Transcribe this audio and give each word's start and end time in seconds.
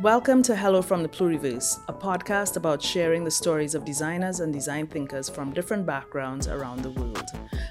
Welcome 0.00 0.42
to 0.42 0.56
Hello 0.56 0.82
from 0.82 1.02
the 1.02 1.08
Pluriverse, 1.08 1.80
a 1.88 1.92
podcast 1.92 2.56
about 2.56 2.82
sharing 2.82 3.24
the 3.24 3.30
stories 3.30 3.74
of 3.74 3.84
designers 3.84 4.40
and 4.40 4.52
design 4.52 4.86
thinkers 4.86 5.28
from 5.28 5.52
different 5.52 5.86
backgrounds 5.86 6.48
around 6.48 6.82
the 6.82 6.90
world. 6.90 7.30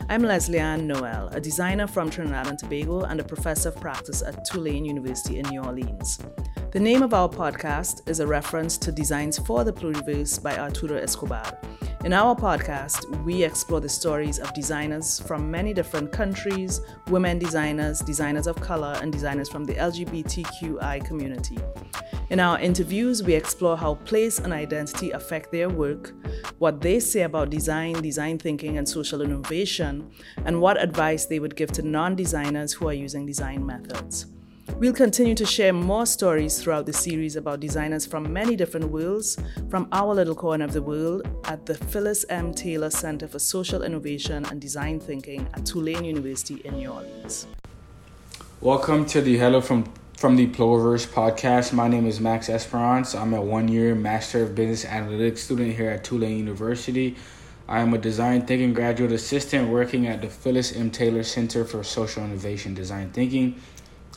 I'm 0.09 0.23
Lesley-Ann 0.23 0.87
Noel, 0.87 1.27
a 1.33 1.39
designer 1.39 1.85
from 1.85 2.09
Trinidad 2.09 2.47
and 2.47 2.57
Tobago 2.57 3.01
and 3.01 3.19
a 3.19 3.23
professor 3.23 3.69
of 3.69 3.75
practice 3.79 4.23
at 4.23 4.43
Tulane 4.45 4.85
University 4.85 5.39
in 5.39 5.47
New 5.49 5.61
Orleans. 5.61 6.19
The 6.71 6.79
name 6.79 7.03
of 7.03 7.13
our 7.13 7.29
podcast 7.29 8.09
is 8.09 8.19
a 8.19 8.25
reference 8.25 8.77
to 8.79 8.91
Designs 8.91 9.37
for 9.37 9.63
the 9.63 9.73
Pluriverse 9.73 10.41
by 10.41 10.57
Arturo 10.57 10.97
Escobar. 10.97 11.59
In 12.03 12.11
our 12.11 12.35
podcast, 12.35 13.23
we 13.23 13.43
explore 13.43 13.79
the 13.79 13.87
stories 13.87 14.39
of 14.39 14.53
designers 14.53 15.21
from 15.21 15.49
many 15.49 15.73
different 15.73 16.11
countries, 16.11 16.81
women 17.07 17.39
designers, 17.39 17.99
designers 18.01 18.47
of 18.47 18.59
color, 18.59 18.97
and 19.01 19.09
designers 19.09 19.47
from 19.47 19.63
the 19.63 19.75
LGBTQI 19.75 21.05
community. 21.05 21.59
In 22.33 22.39
our 22.39 22.59
interviews, 22.59 23.21
we 23.21 23.35
explore 23.35 23.77
how 23.77 23.93
place 24.05 24.39
and 24.39 24.51
identity 24.51 25.11
affect 25.11 25.51
their 25.51 25.69
work, 25.69 26.13
what 26.57 26.81
they 26.81 26.99
say 26.99 27.21
about 27.21 27.51
design, 27.51 27.93
design 28.01 28.39
thinking, 28.39 28.79
and 28.79 28.89
social 28.89 29.21
innovation, 29.21 30.09
and 30.43 30.59
what 30.59 30.81
advice 30.81 31.27
they 31.27 31.37
would 31.37 31.55
give 31.55 31.71
to 31.73 31.83
non 31.83 32.15
designers 32.15 32.73
who 32.73 32.87
are 32.87 32.93
using 32.93 33.27
design 33.27 33.63
methods. 33.63 34.25
We'll 34.77 34.93
continue 34.93 35.35
to 35.35 35.45
share 35.45 35.73
more 35.73 36.07
stories 36.07 36.59
throughout 36.59 36.87
the 36.87 36.93
series 36.93 37.35
about 37.35 37.59
designers 37.59 38.07
from 38.07 38.33
many 38.33 38.55
different 38.55 38.89
worlds 38.89 39.37
from 39.69 39.87
our 39.91 40.15
little 40.15 40.33
corner 40.33 40.65
of 40.65 40.73
the 40.73 40.81
world 40.81 41.27
at 41.45 41.67
the 41.67 41.75
Phyllis 41.75 42.25
M. 42.29 42.51
Taylor 42.51 42.89
Center 42.89 43.27
for 43.27 43.37
Social 43.37 43.83
Innovation 43.83 44.43
and 44.45 44.59
Design 44.59 44.99
Thinking 44.99 45.47
at 45.53 45.67
Tulane 45.67 46.03
University 46.03 46.63
in 46.65 46.77
New 46.77 46.89
Orleans. 46.89 47.45
Welcome 48.59 49.05
to 49.05 49.21
the 49.21 49.37
Hello 49.37 49.61
from 49.61 49.83
from 50.17 50.35
the 50.35 50.47
Pluriverse 50.47 51.07
podcast. 51.07 51.73
My 51.73 51.87
name 51.87 52.05
is 52.05 52.19
Max 52.19 52.49
Esperance. 52.49 53.13
I'm 53.13 53.33
a 53.33 53.41
one 53.41 53.67
year 53.67 53.95
Master 53.95 54.43
of 54.43 54.55
Business 54.55 54.85
Analytics 54.85 55.39
student 55.39 55.75
here 55.75 55.89
at 55.89 56.03
Tulane 56.03 56.37
University. 56.37 57.15
I 57.67 57.79
am 57.79 57.93
a 57.93 57.97
design 57.97 58.45
thinking 58.45 58.73
graduate 58.73 59.11
assistant 59.11 59.69
working 59.69 60.07
at 60.07 60.21
the 60.21 60.29
Phyllis 60.29 60.75
M. 60.75 60.91
Taylor 60.91 61.23
Center 61.23 61.65
for 61.65 61.83
Social 61.83 62.23
Innovation 62.23 62.73
Design 62.73 63.11
Thinking 63.11 63.59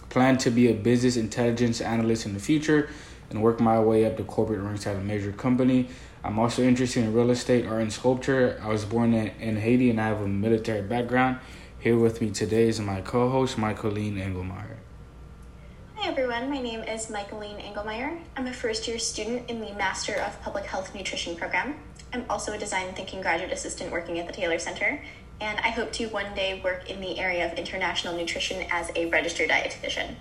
plan 0.08 0.38
to 0.38 0.50
be 0.50 0.70
a 0.70 0.74
business 0.74 1.16
intelligence 1.16 1.80
analyst 1.80 2.26
in 2.26 2.34
the 2.34 2.40
future 2.40 2.88
and 3.30 3.42
work 3.42 3.60
my 3.60 3.80
way 3.80 4.04
up 4.04 4.16
the 4.16 4.24
corporate 4.24 4.60
ranks 4.60 4.86
at 4.86 4.96
a 4.96 5.00
major 5.00 5.32
company. 5.32 5.88
I'm 6.22 6.38
also 6.38 6.62
interested 6.62 7.04
in 7.04 7.12
real 7.12 7.30
estate, 7.30 7.66
art, 7.66 7.82
and 7.82 7.92
sculpture. 7.92 8.60
I 8.62 8.68
was 8.68 8.84
born 8.84 9.14
in 9.14 9.56
Haiti 9.56 9.90
and 9.90 10.00
I 10.00 10.08
have 10.08 10.20
a 10.20 10.28
military 10.28 10.82
background. 10.82 11.38
Here 11.78 11.98
with 11.98 12.20
me 12.20 12.30
today 12.30 12.68
is 12.68 12.80
my 12.80 13.00
co 13.00 13.28
host, 13.28 13.56
Michaeline 13.56 14.16
Engelmeyer. 14.16 14.85
Everyone, 16.18 16.48
my 16.48 16.62
name 16.62 16.82
is 16.82 17.08
Michaeline 17.08 17.60
Engelmeyer. 17.62 18.18
I'm 18.38 18.46
a 18.46 18.52
first 18.54 18.88
year 18.88 18.98
student 18.98 19.50
in 19.50 19.60
the 19.60 19.70
Master 19.74 20.14
of 20.14 20.40
Public 20.40 20.64
Health 20.64 20.94
Nutrition 20.94 21.36
program. 21.36 21.74
I'm 22.14 22.24
also 22.30 22.54
a 22.54 22.58
design 22.58 22.94
thinking 22.94 23.20
graduate 23.20 23.52
assistant 23.52 23.92
working 23.92 24.18
at 24.18 24.26
the 24.26 24.32
Taylor 24.32 24.58
Center, 24.58 24.98
and 25.42 25.58
I 25.58 25.68
hope 25.68 25.92
to 25.92 26.06
one 26.06 26.34
day 26.34 26.62
work 26.64 26.88
in 26.88 27.02
the 27.02 27.18
area 27.18 27.44
of 27.44 27.58
international 27.58 28.16
nutrition 28.16 28.64
as 28.70 28.90
a 28.96 29.10
registered 29.10 29.50
dietitian. 29.50 30.14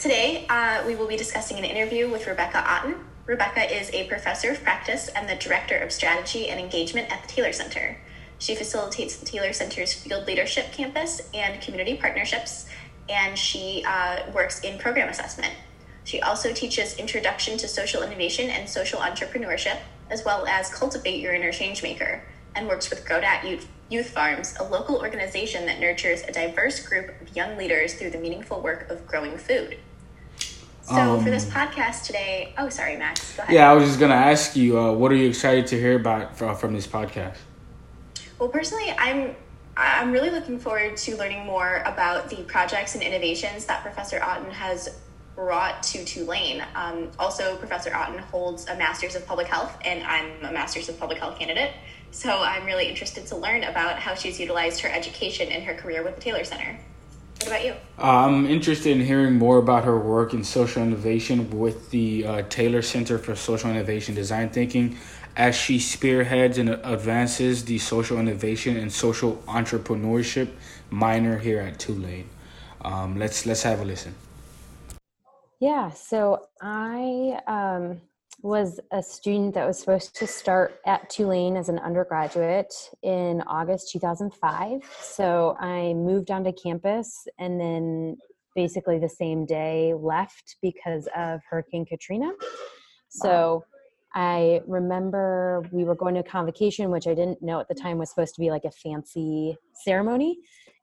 Today, 0.00 0.46
uh, 0.48 0.82
we 0.84 0.96
will 0.96 1.06
be 1.06 1.16
discussing 1.16 1.56
an 1.56 1.64
interview 1.64 2.10
with 2.10 2.26
Rebecca 2.26 2.64
Otten. 2.68 2.96
Rebecca 3.26 3.72
is 3.72 3.92
a 3.92 4.08
professor 4.08 4.50
of 4.50 4.60
practice 4.64 5.06
and 5.06 5.28
the 5.28 5.36
director 5.36 5.76
of 5.76 5.92
strategy 5.92 6.48
and 6.48 6.58
engagement 6.58 7.12
at 7.12 7.22
the 7.22 7.28
Taylor 7.28 7.52
Center. 7.52 7.96
She 8.40 8.54
facilitates 8.54 9.16
the 9.16 9.26
Taylor 9.26 9.52
Center's 9.52 9.92
field 9.92 10.26
leadership 10.26 10.72
campus 10.72 11.20
and 11.34 11.60
community 11.60 11.96
partnerships, 11.96 12.66
and 13.08 13.38
she 13.38 13.84
uh, 13.86 14.22
works 14.32 14.60
in 14.60 14.78
program 14.78 15.10
assessment. 15.10 15.52
She 16.04 16.22
also 16.22 16.52
teaches 16.54 16.96
Introduction 16.96 17.58
to 17.58 17.68
Social 17.68 18.02
Innovation 18.02 18.48
and 18.48 18.66
Social 18.66 18.98
Entrepreneurship, 18.98 19.76
as 20.08 20.24
well 20.24 20.46
as 20.46 20.72
Cultivate 20.72 21.20
Your 21.20 21.34
Inner 21.34 21.52
Changemaker, 21.52 22.22
and 22.56 22.66
works 22.66 22.88
with 22.88 23.06
Grow 23.06 23.20
Youth, 23.44 23.68
Youth 23.90 24.08
Farms, 24.08 24.56
a 24.58 24.64
local 24.64 24.96
organization 24.96 25.66
that 25.66 25.78
nurtures 25.78 26.22
a 26.22 26.32
diverse 26.32 26.84
group 26.84 27.20
of 27.20 27.36
young 27.36 27.58
leaders 27.58 27.92
through 27.92 28.10
the 28.10 28.18
meaningful 28.18 28.62
work 28.62 28.88
of 28.88 29.06
growing 29.06 29.36
food. 29.36 29.76
So 30.80 30.94
um, 30.94 31.22
for 31.22 31.28
this 31.28 31.44
um, 31.44 31.50
podcast 31.52 32.06
today, 32.06 32.54
oh 32.56 32.70
sorry, 32.70 32.96
Max, 32.96 33.36
go 33.36 33.42
ahead. 33.42 33.54
Yeah, 33.54 33.70
I 33.70 33.74
was 33.74 33.84
just 33.84 34.00
gonna 34.00 34.14
ask 34.14 34.56
you, 34.56 34.80
uh, 34.80 34.92
what 34.92 35.12
are 35.12 35.16
you 35.16 35.28
excited 35.28 35.66
to 35.68 35.78
hear 35.78 35.96
about 35.96 36.36
from 36.36 36.72
this 36.72 36.86
podcast? 36.86 37.36
Well, 38.40 38.48
personally, 38.48 38.90
I'm 38.96 39.36
I'm 39.76 40.12
really 40.12 40.30
looking 40.30 40.58
forward 40.58 40.96
to 40.96 41.16
learning 41.16 41.44
more 41.44 41.82
about 41.84 42.30
the 42.30 42.36
projects 42.44 42.94
and 42.94 43.04
innovations 43.04 43.66
that 43.66 43.82
Professor 43.82 44.20
Otten 44.20 44.50
has 44.50 44.98
brought 45.34 45.82
to 45.84 46.04
Tulane. 46.04 46.62
Um, 46.74 47.10
also, 47.18 47.56
Professor 47.56 47.94
Otten 47.94 48.18
holds 48.18 48.66
a 48.66 48.76
Master's 48.76 49.14
of 49.14 49.26
Public 49.26 49.46
Health, 49.46 49.76
and 49.84 50.02
I'm 50.04 50.44
a 50.44 50.52
Master's 50.52 50.88
of 50.88 50.98
Public 50.98 51.18
Health 51.18 51.38
candidate. 51.38 51.72
So 52.12 52.42
I'm 52.42 52.64
really 52.64 52.88
interested 52.88 53.26
to 53.26 53.36
learn 53.36 53.62
about 53.64 53.98
how 53.98 54.14
she's 54.14 54.40
utilized 54.40 54.80
her 54.80 54.88
education 54.88 55.48
in 55.48 55.62
her 55.62 55.74
career 55.74 56.02
with 56.02 56.16
the 56.16 56.20
Taylor 56.22 56.44
Center. 56.44 56.80
What 57.40 57.46
about 57.46 57.64
you? 57.64 57.74
I'm 57.98 58.46
interested 58.46 58.90
in 58.90 59.04
hearing 59.04 59.34
more 59.34 59.58
about 59.58 59.84
her 59.84 59.98
work 59.98 60.34
in 60.34 60.44
social 60.44 60.82
innovation 60.82 61.50
with 61.58 61.90
the 61.90 62.26
uh, 62.26 62.42
Taylor 62.48 62.82
Center 62.82 63.16
for 63.18 63.34
Social 63.34 63.70
Innovation 63.70 64.14
Design 64.14 64.50
Thinking 64.50 64.98
as 65.36 65.54
she 65.54 65.78
spearheads 65.78 66.58
and 66.58 66.70
advances 66.70 67.64
the 67.64 67.78
social 67.78 68.18
innovation 68.18 68.76
and 68.76 68.92
social 68.92 69.36
entrepreneurship 69.46 70.50
minor 70.90 71.38
here 71.38 71.60
at 71.60 71.78
Tulane. 71.78 72.28
Um, 72.82 73.18
let's 73.18 73.46
let's 73.46 73.62
have 73.62 73.80
a 73.80 73.84
listen. 73.84 74.14
Yeah, 75.60 75.90
so 75.90 76.46
I 76.62 77.40
um, 77.46 78.00
was 78.42 78.80
a 78.90 79.02
student 79.02 79.54
that 79.54 79.66
was 79.66 79.78
supposed 79.78 80.16
to 80.16 80.26
start 80.26 80.80
at 80.86 81.10
Tulane 81.10 81.56
as 81.56 81.68
an 81.68 81.78
undergraduate 81.78 82.72
in 83.02 83.42
August 83.42 83.90
2005. 83.92 84.80
So 85.00 85.56
I 85.60 85.92
moved 85.94 86.30
onto 86.30 86.52
campus 86.52 87.28
and 87.38 87.60
then 87.60 88.16
basically 88.54 88.98
the 88.98 89.08
same 89.08 89.44
day 89.44 89.94
left 89.94 90.56
because 90.62 91.08
of 91.14 91.40
Hurricane 91.48 91.84
Katrina. 91.84 92.32
So 93.10 93.64
I 94.14 94.60
remember 94.66 95.62
we 95.70 95.84
were 95.84 95.94
going 95.94 96.14
to 96.14 96.20
a 96.20 96.24
convocation, 96.24 96.90
which 96.90 97.06
I 97.06 97.14
didn't 97.14 97.42
know 97.42 97.60
at 97.60 97.68
the 97.68 97.74
time 97.74 97.98
was 97.98 98.10
supposed 98.10 98.34
to 98.34 98.40
be 98.40 98.50
like 98.50 98.64
a 98.64 98.70
fancy 98.70 99.56
ceremony. 99.72 100.38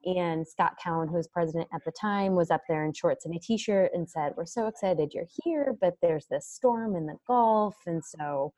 And 0.06 0.48
Scott 0.48 0.78
Cowen, 0.82 1.10
who 1.10 1.16
was 1.16 1.28
president 1.28 1.68
at 1.74 1.84
the 1.84 1.92
time, 1.92 2.36
was 2.36 2.52
up 2.52 2.62
there 2.70 2.86
in 2.86 2.94
shorts 2.94 3.26
and 3.26 3.36
a 3.36 3.40
t 3.40 3.58
shirt 3.58 3.92
and 3.94 4.10
said, 4.10 4.34
We're 4.38 4.46
so 4.46 4.68
excited 4.68 5.14
you're 5.14 5.26
here, 5.44 5.76
but 5.82 5.96
there's 6.02 6.28
this 6.28 6.48
storm 6.48 6.96
in 6.96 7.06
the 7.06 7.18
Gulf. 7.28 7.76
And 7.86 8.04
so 8.04 8.54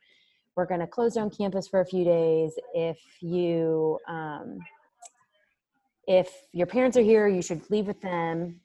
we're 0.56 0.68
going 0.68 0.82
to 0.82 0.88
close 0.88 1.16
down 1.16 1.32
campus 1.32 1.68
for 1.68 1.80
a 1.80 1.86
few 1.86 2.04
days. 2.04 2.54
If 2.76 3.00
you, 3.22 3.98
um, 4.08 4.60
if 6.06 6.30
your 6.52 6.68
parents 6.68 6.98
are 6.98 7.02
here, 7.02 7.28
you 7.28 7.42
should 7.42 7.68
leave 7.72 7.88
with 7.88 8.02
them. 8.02 8.60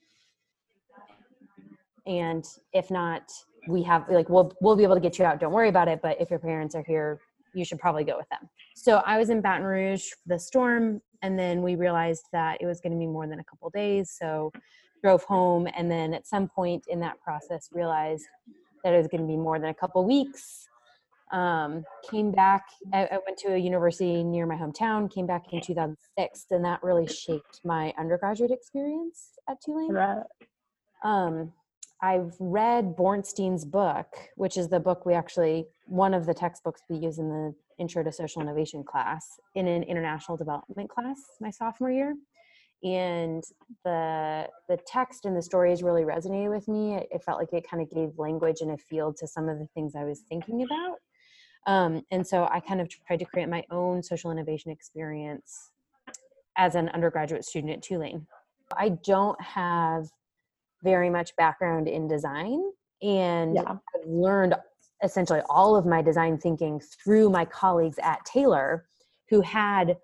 And 2.07 2.45
if 2.75 2.91
not, 2.91 3.31
we 3.69 3.83
have 3.83 4.09
like 4.09 4.29
we'll 4.29 4.53
we'll 4.61 4.77
be 4.77 4.83
able 4.83 4.95
to 4.95 5.01
get 5.01 5.19
you 5.19 5.25
out. 5.25 5.41
Don't 5.41 5.53
worry 5.53 5.69
about 5.69 5.89
it. 5.89 6.01
But 6.03 6.21
if 6.21 6.31
your 6.31 6.39
parents 6.39 6.75
are 6.75 6.85
here, 6.87 7.21
you 7.55 7.65
should 7.65 7.79
probably 7.79 8.05
go 8.05 8.17
with 8.17 8.29
them. 8.29 8.49
So 8.75 9.03
I 9.07 9.19
was 9.19 9.31
in 9.31 9.41
Baton 9.41 9.65
Rouge 9.65 10.05
for 10.11 10.35
the 10.35 10.39
storm 10.39 11.01
and 11.25 11.39
then 11.39 11.63
we 11.63 11.75
realized 11.75 12.27
that 12.33 12.59
it 12.61 12.67
was 12.67 12.81
going 12.83 12.93
to 12.93 12.99
be 12.99 13.07
more 13.07 13.27
than 13.27 13.41
a 13.41 13.45
couple 13.45 13.71
days 13.71 14.15
so 14.17 14.53
drove 15.03 15.25
home 15.25 15.67
and 15.77 15.91
then 15.91 16.13
at 16.15 16.27
some 16.27 16.47
point 16.47 16.85
in 16.89 17.01
that 17.01 17.21
process 17.21 17.71
realized 17.73 18.27
that 18.85 18.93
it 18.93 18.99
was 18.99 19.09
going 19.09 19.23
to 19.23 19.27
be 19.27 19.37
more 19.37 19.59
than 19.59 19.71
a 19.71 19.75
couple 19.75 20.05
weeks 20.05 20.69
um, 21.33 21.83
came 22.09 22.31
back 22.31 22.67
I, 22.93 23.07
I, 23.07 23.19
went 23.27 23.39
to 23.39 23.55
a 23.55 23.57
university 23.57 24.23
near 24.23 24.47
my 24.47 24.55
hometown 24.55 25.11
came 25.11 25.27
back 25.27 25.45
in 25.51 25.63
2006 25.63 26.45
and 26.51 26.65
that 26.65 26.83
really 26.83 27.07
shaped 27.07 27.61
my 27.65 27.93
undergraduate 27.99 28.51
experience 28.51 29.31
at 29.49 29.57
tulane 29.65 29.93
right. 29.93 30.23
um, 31.03 31.53
i've 32.03 32.35
read 32.39 32.97
bornstein's 32.97 33.65
book 33.65 34.07
which 34.37 34.57
is 34.57 34.69
the 34.69 34.81
book 34.81 35.07
we 35.07 35.15
actually 35.15 35.67
one 35.87 36.15
of 36.15 36.27
the 36.27 36.35
textbooks 36.35 36.83
we 36.89 36.97
use 36.97 37.19
in 37.19 37.29
the 37.29 37.55
intro 37.79 38.03
to 38.03 38.13
social 38.13 38.43
innovation 38.43 38.85
class 38.85 39.39
in 39.55 39.67
an 39.67 39.83
international 39.83 40.37
development 40.37 40.89
class 40.89 41.19
my 41.41 41.51
sophomore 41.51 41.91
year. 41.91 42.15
And 42.83 43.43
the 43.85 44.47
the 44.69 44.79
text 44.87 45.25
and 45.25 45.37
the 45.37 45.43
stories 45.43 45.83
really 45.83 46.03
resonated 46.03 46.51
with 46.51 46.69
me. 46.69 46.97
It, 46.97 47.23
felt 47.23 47.39
like 47.39 47.53
it 47.53 47.69
kind 47.69 47.83
of 47.83 47.91
gave 47.91 48.19
language 48.19 48.61
and 48.61 48.73
a 48.73 48.77
feel 48.77 49.15
to 49.15 49.27
some 49.27 49.49
of 49.49 49.59
the 49.59 49.67
things 49.75 49.95
i 49.97 50.05
was 50.05 50.21
thinking 50.29 50.63
about. 50.63 50.99
Um, 51.67 52.03
and 52.11 52.27
so 52.27 52.47
i 52.51 52.61
kind 52.61 52.81
of 52.81 52.89
tried 53.07 53.21
to 53.21 53.25
create 53.25 53.49
my 53.49 53.65
own 53.71 54.03
social 54.03 54.31
innovation 54.31 54.71
experience 54.71 55.71
as 56.57 56.75
an 56.75 56.91
undergraduate 56.91 57.45
student 57.45 57.73
at 57.73 57.83
tulane. 57.83 58.27
I 58.77 58.91
don't 58.91 59.41
have 59.41 60.09
very 60.85 61.11
much 61.11 61.35
background 61.37 61.89
in 61.89 62.07
design 62.07 62.63
and 63.03 63.57
yeah. 63.57 63.63
i've 63.67 63.79
learned 64.07 64.55
essentially 65.03 65.41
all 65.51 65.75
of 65.75 65.85
my 65.85 66.01
design 66.01 66.39
thinking 66.39 66.81
through 66.81 67.29
my 67.29 67.45
colleagues 67.45 67.99
at 68.03 68.25
Taylor 68.25 68.87
who 69.29 69.41
had 69.41 69.97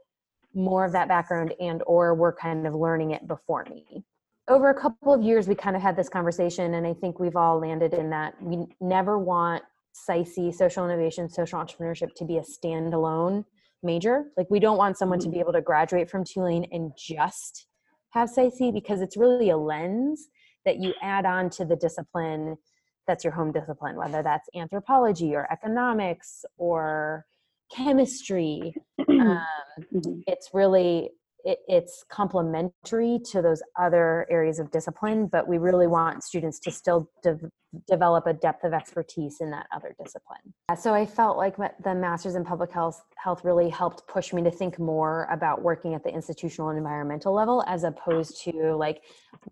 more 0.55 0.85
of 0.85 0.93
that 0.93 1.07
background 1.07 1.55
and 1.61 1.83
or 1.87 2.15
were 2.15 2.33
kind 2.33 2.67
of 2.67 2.75
learning 2.75 3.13
it 3.13 3.27
before 3.29 3.65
me 3.71 4.05
over 4.51 4.69
a 4.69 4.75
couple 4.75 5.15
of 5.15 5.23
years, 5.23 5.47
we 5.47 5.55
kind 5.55 5.77
of 5.77 5.83
had 5.83 5.97
this 5.97 6.09
conversation, 6.09 6.75
and 6.75 6.85
I 6.85 6.93
think 6.93 7.21
we've 7.21 7.37
all 7.37 7.61
landed 7.61 7.95
in 7.95 8.11
that 8.11 8.35
we 8.43 8.67
never 8.81 9.17
want 9.17 9.63
SISE, 9.93 10.59
social 10.59 10.85
innovation, 10.85 11.31
social 11.31 11.61
entrepreneurship, 11.61 12.15
to 12.17 12.25
be 12.25 12.39
a 12.39 12.43
standalone 12.43 13.45
major. 13.85 14.33
Like, 14.37 14.49
we 14.51 14.59
don't 14.59 14.77
want 14.77 14.99
someone 14.99 15.21
to 15.21 15.27
Mm-hmm. 15.27 15.35
be 15.35 15.41
able 15.41 15.53
to 15.53 15.61
graduate 15.61 16.11
from 16.11 16.25
Tulane 16.25 16.67
and 16.73 16.93
just 16.99 17.67
have 18.11 18.29
SISE 18.29 18.73
because 18.73 19.01
it's 19.01 19.17
really 19.17 19.51
a 19.51 19.57
lens 19.57 20.29
that 20.65 20.79
you 20.79 20.95
add 21.03 21.25
on 21.27 21.51
to 21.51 21.65
the 21.65 21.77
discipline 21.77 22.57
that's 23.07 23.25
your 23.25 23.33
home 23.33 23.51
discipline, 23.51 23.97
whether 23.97 24.23
that's 24.23 24.49
anthropology 24.55 25.35
or 25.35 25.51
economics 25.53 26.45
or 26.57 27.27
chemistry. 27.75 28.75
Um, 29.11 29.45
Mhm. 29.93 30.23
it's 30.29 30.55
really 30.55 31.11
it, 31.45 31.59
it's 31.69 32.05
complementary 32.09 33.19
to 33.31 33.43
those 33.43 33.63
other 33.79 34.27
areas 34.31 34.59
of 34.59 34.71
discipline 34.71 35.27
but 35.27 35.49
we 35.49 35.59
really 35.59 35.87
want 35.87 36.23
students 36.23 36.59
to 36.61 36.71
still 36.71 37.11
de- 37.23 37.39
develop 37.87 38.27
a 38.27 38.33
depth 38.33 38.65
of 38.65 38.73
expertise 38.73 39.37
in 39.41 39.51
that 39.51 39.67
other 39.73 39.95
discipline. 40.03 40.41
So 40.77 40.93
i 40.93 41.07
felt 41.07 41.37
like 41.37 41.57
the 41.57 41.95
masters 41.95 42.35
in 42.35 42.45
public 42.45 42.73
health 42.73 43.03
health 43.17 43.45
really 43.45 43.69
helped 43.69 44.07
push 44.09 44.33
me 44.33 44.43
to 44.43 44.51
think 44.51 44.79
more 44.79 45.29
about 45.31 45.63
working 45.63 45.95
at 45.95 46.03
the 46.03 46.11
institutional 46.11 46.71
and 46.71 46.79
environmental 46.79 47.33
level 47.33 47.63
as 47.67 47.85
opposed 47.85 48.43
to 48.45 48.75
like 48.77 49.03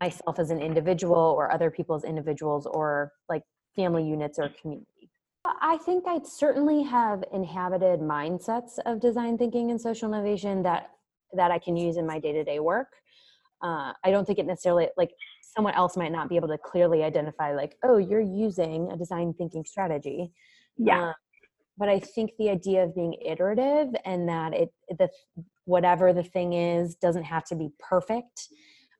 myself 0.00 0.38
as 0.38 0.50
an 0.50 0.60
individual 0.60 1.34
or 1.36 1.52
other 1.52 1.70
people 1.70 1.94
as 1.94 2.04
individuals 2.04 2.66
or 2.66 3.12
like 3.28 3.42
family 3.76 4.04
units 4.04 4.38
or 4.38 4.48
community. 4.60 5.10
I 5.44 5.78
think 5.78 6.04
I 6.06 6.20
certainly 6.24 6.82
have 6.82 7.24
inhabited 7.32 8.00
mindsets 8.00 8.78
of 8.84 9.00
design 9.00 9.38
thinking 9.38 9.70
and 9.70 9.80
social 9.80 10.12
innovation 10.12 10.62
that 10.64 10.90
that 11.34 11.50
I 11.50 11.58
can 11.58 11.76
use 11.76 11.96
in 11.96 12.06
my 12.06 12.18
day 12.18 12.32
to 12.32 12.44
day 12.44 12.60
work. 12.60 12.88
Uh, 13.62 13.92
I 14.04 14.10
don't 14.10 14.24
think 14.24 14.38
it 14.38 14.46
necessarily 14.46 14.88
like 14.96 15.10
someone 15.42 15.74
else 15.74 15.96
might 15.96 16.12
not 16.12 16.28
be 16.28 16.36
able 16.36 16.48
to 16.48 16.58
clearly 16.58 17.02
identify 17.02 17.54
like, 17.54 17.76
oh, 17.82 17.98
you're 17.98 18.20
using 18.20 18.90
a 18.92 18.96
design 18.96 19.34
thinking 19.34 19.64
strategy. 19.64 20.32
Yeah. 20.76 21.08
Um, 21.08 21.14
but 21.76 21.88
I 21.88 21.98
think 22.00 22.32
the 22.38 22.50
idea 22.50 22.84
of 22.84 22.94
being 22.94 23.14
iterative 23.24 23.88
and 24.04 24.28
that 24.28 24.52
it 24.52 24.70
the 24.98 25.08
whatever 25.64 26.12
the 26.12 26.22
thing 26.24 26.52
is 26.54 26.94
doesn't 26.96 27.24
have 27.24 27.44
to 27.44 27.54
be 27.56 27.70
perfect 27.78 28.48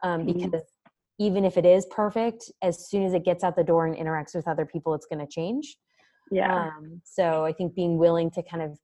um, 0.02 0.26
Mhm. 0.26 0.42
because 0.50 0.66
even 1.18 1.44
if 1.44 1.56
it 1.56 1.66
is 1.66 1.86
perfect, 1.86 2.52
as 2.62 2.88
soon 2.88 3.04
as 3.04 3.12
it 3.14 3.24
gets 3.24 3.42
out 3.42 3.56
the 3.56 3.64
door 3.64 3.86
and 3.86 3.96
interacts 3.96 4.34
with 4.34 4.46
other 4.46 4.64
people, 4.66 4.94
it's 4.94 5.06
going 5.06 5.18
to 5.24 5.26
change. 5.26 5.76
yeah. 6.30 6.66
Um, 6.76 7.00
so 7.04 7.44
I 7.44 7.52
think 7.52 7.74
being 7.74 7.96
willing 7.98 8.30
to 8.32 8.42
kind 8.42 8.62
of 8.62 8.78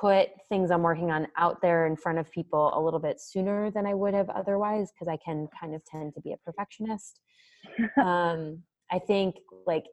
put 0.00 0.28
things 0.48 0.70
I'm 0.70 0.82
working 0.82 1.10
on 1.10 1.26
out 1.36 1.60
there 1.62 1.86
in 1.86 1.96
front 1.96 2.18
of 2.18 2.30
people 2.30 2.72
a 2.74 2.80
little 2.80 3.00
bit 3.00 3.20
sooner 3.20 3.70
than 3.70 3.86
I 3.86 3.94
would 3.94 4.14
have 4.14 4.30
otherwise, 4.30 4.92
because 4.92 5.08
I 5.08 5.18
can 5.24 5.48
kind 5.58 5.74
of 5.74 5.84
tend 5.84 6.14
to 6.14 6.20
be 6.20 6.32
a 6.32 6.36
perfectionist. 6.38 7.20
um, 8.02 8.62
I 8.90 8.98
think 8.98 9.36
like 9.66 9.84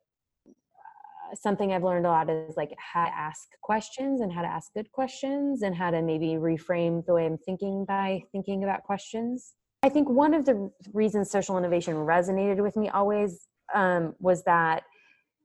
uh, 0.46 1.36
something 1.36 1.72
I've 1.72 1.84
learned 1.84 2.06
a 2.06 2.10
lot 2.10 2.30
is 2.30 2.56
like 2.58 2.72
how 2.78 3.06
to 3.06 3.16
ask 3.16 3.48
questions 3.62 4.22
and 4.22 4.32
how 4.32 4.42
to 4.42 4.48
ask 4.48 4.74
good 4.74 4.92
questions 4.92 5.62
and 5.62 5.76
how 5.76 5.92
to 5.92 6.02
maybe 6.02 6.36
reframe 6.36 7.06
the 7.06 7.14
way 7.14 7.26
I'm 7.26 7.38
thinking 7.38 7.86
by 7.86 8.24
thinking 8.32 8.64
about 8.64 8.84
questions. 8.84 9.54
I 9.84 9.90
think 9.90 10.10
one 10.10 10.34
of 10.34 10.46
the 10.46 10.72
reasons 10.94 11.32
social 11.32 11.58
innovation 11.58 11.96
resonated 11.96 12.62
with 12.62 12.76
me 12.78 12.90
always 12.90 13.48
um, 13.74 14.14
was 14.20 14.44
that 14.44 14.84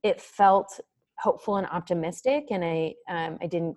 it 0.02 0.20
felt 0.20 0.80
hopeful 1.18 1.56
and 1.56 1.66
optimistic 1.68 2.44
and 2.50 2.64
i 2.64 2.92
um, 3.08 3.38
i 3.40 3.46
didn't 3.46 3.74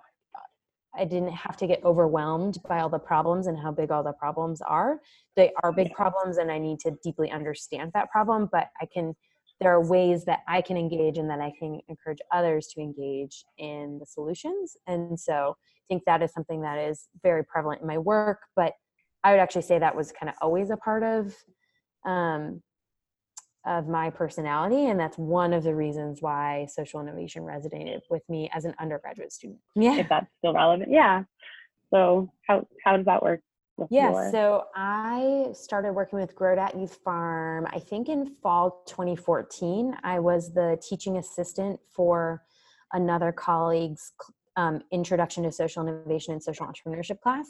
i 0.95 1.06
didn't 1.06 1.31
have 1.31 1.57
to 1.57 1.68
get 1.68 1.83
overwhelmed 1.83 2.57
by 2.68 2.80
all 2.80 2.89
the 2.89 3.00
problems 3.00 3.47
and 3.47 3.57
how 3.57 3.71
big 3.71 3.91
all 3.91 4.03
the 4.03 4.13
problems 4.13 4.62
are. 4.62 5.00
They 5.36 5.51
are 5.63 5.71
big 5.71 5.94
problems 5.94 6.38
and 6.38 6.51
i 6.51 6.57
need 6.57 6.80
to 6.81 6.91
deeply 7.03 7.31
understand 7.31 7.91
that 7.94 8.09
problem 8.09 8.50
but 8.51 8.69
i 8.81 8.88
can 8.94 9.15
there 9.59 9.71
are 9.74 9.86
ways 9.86 10.25
that 10.25 10.39
i 10.47 10.62
can 10.62 10.77
engage 10.77 11.18
and 11.18 11.30
that 11.30 11.41
i 11.41 11.51
can 11.59 11.80
encourage 11.88 12.19
others 12.31 12.68
to 12.74 12.81
engage 12.81 13.44
in 13.57 13.97
the 14.00 14.06
solutions. 14.06 14.77
And 14.88 15.19
so 15.19 15.56
i 15.57 15.86
think 15.88 16.03
that 16.06 16.21
is 16.21 16.31
something 16.33 16.62
that 16.62 16.77
is 16.77 17.07
very 17.24 17.44
prevalent 17.44 17.81
in 17.81 17.88
my 17.88 17.97
work 17.97 18.39
but 18.56 18.74
i 19.24 19.31
would 19.31 19.39
actually 19.39 19.62
say 19.63 19.80
that 19.80 19.95
was 19.95 20.12
kind 20.12 20.30
of 20.30 20.35
always 20.42 20.69
a 20.69 20.77
part 20.77 21.03
of 21.03 21.35
um, 22.06 22.62
of 23.69 23.88
my 23.88 24.10
personality 24.10 24.88
and 24.88 25.00
that's 25.00 25.18
one 25.18 25.54
of 25.54 25.63
the 25.63 25.74
reasons 25.74 26.21
why 26.21 26.66
social 26.69 27.00
innovation 27.00 27.44
resonated 27.44 28.00
with 28.10 28.24
me 28.27 28.50
as 28.54 28.66
an 28.66 28.74
undergraduate 28.80 29.31
student 29.31 29.60
yeah 29.75 29.95
If 29.98 30.10
that's 30.10 30.25
still 30.39 30.54
relevant. 30.54 30.89
Yeah. 30.92 31.24
So 31.94 32.31
how 32.48 32.68
how 32.83 32.98
does 32.98 33.06
that 33.06 33.21
work? 33.24 33.42
Yeah 33.89 34.10
your- 34.12 34.31
so 34.31 34.63
i 34.75 35.48
started 35.54 35.94
working 35.94 36.19
with 36.19 36.36
GrowDat 36.36 36.77
youth 36.80 36.98
farm 37.06 37.66
i 37.71 37.80
think 37.80 38.10
in 38.10 38.36
fall 38.44 38.83
2014 38.88 39.95
i 40.04 40.19
was 40.19 40.54
the 40.54 40.77
teaching 40.89 41.18
assistant 41.18 41.80
for 41.95 42.42
another 42.92 43.31
colleague's 43.31 44.12
um, 44.57 44.81
introduction 44.92 45.44
to 45.44 45.51
social 45.51 45.88
innovation 45.88 46.33
and 46.33 46.44
social 46.44 46.66
entrepreneurship 46.68 47.21
class 47.21 47.48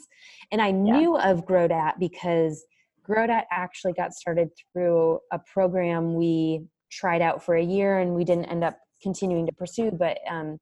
and 0.52 0.60
i 0.62 0.70
knew 0.70 1.16
of 1.16 1.46
GrowDat 1.46 1.94
because 1.98 2.64
GrowDat 3.08 3.44
actually 3.50 3.92
got 3.92 4.12
started 4.12 4.50
through 4.72 5.20
a 5.32 5.38
program 5.38 6.14
we 6.14 6.64
tried 6.90 7.22
out 7.22 7.42
for 7.42 7.56
a 7.56 7.62
year 7.62 7.98
and 7.98 8.14
we 8.14 8.24
didn't 8.24 8.46
end 8.46 8.64
up 8.64 8.78
continuing 9.02 9.46
to 9.46 9.52
pursue 9.52 9.90
but 9.90 10.18
um, 10.28 10.58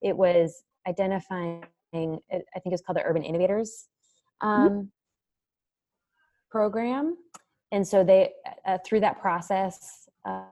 it 0.00 0.16
was 0.16 0.62
identifying 0.88 1.62
i 1.94 1.98
think 1.98 2.72
it's 2.72 2.82
called 2.82 2.96
the 2.96 3.02
urban 3.04 3.22
innovators 3.22 3.88
um, 4.42 4.90
program. 6.50 7.16
And 7.72 7.86
so 7.86 8.04
they 8.04 8.32
uh, 8.64 8.78
through 8.84 9.00
that 9.00 9.20
process 9.20 10.08
uh, 10.24 10.44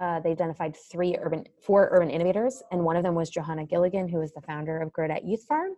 uh, 0.00 0.20
they 0.20 0.30
identified 0.30 0.76
three 0.90 1.16
urban 1.20 1.44
four 1.62 1.88
urban 1.92 2.10
innovators 2.10 2.62
and 2.72 2.82
one 2.82 2.96
of 2.96 3.02
them 3.02 3.14
was 3.14 3.30
johanna 3.30 3.64
gilligan 3.64 4.08
who 4.08 4.20
is 4.20 4.32
the 4.32 4.40
founder 4.40 4.80
of 4.80 4.92
GrowDat 4.92 5.28
youth 5.28 5.44
farm. 5.44 5.72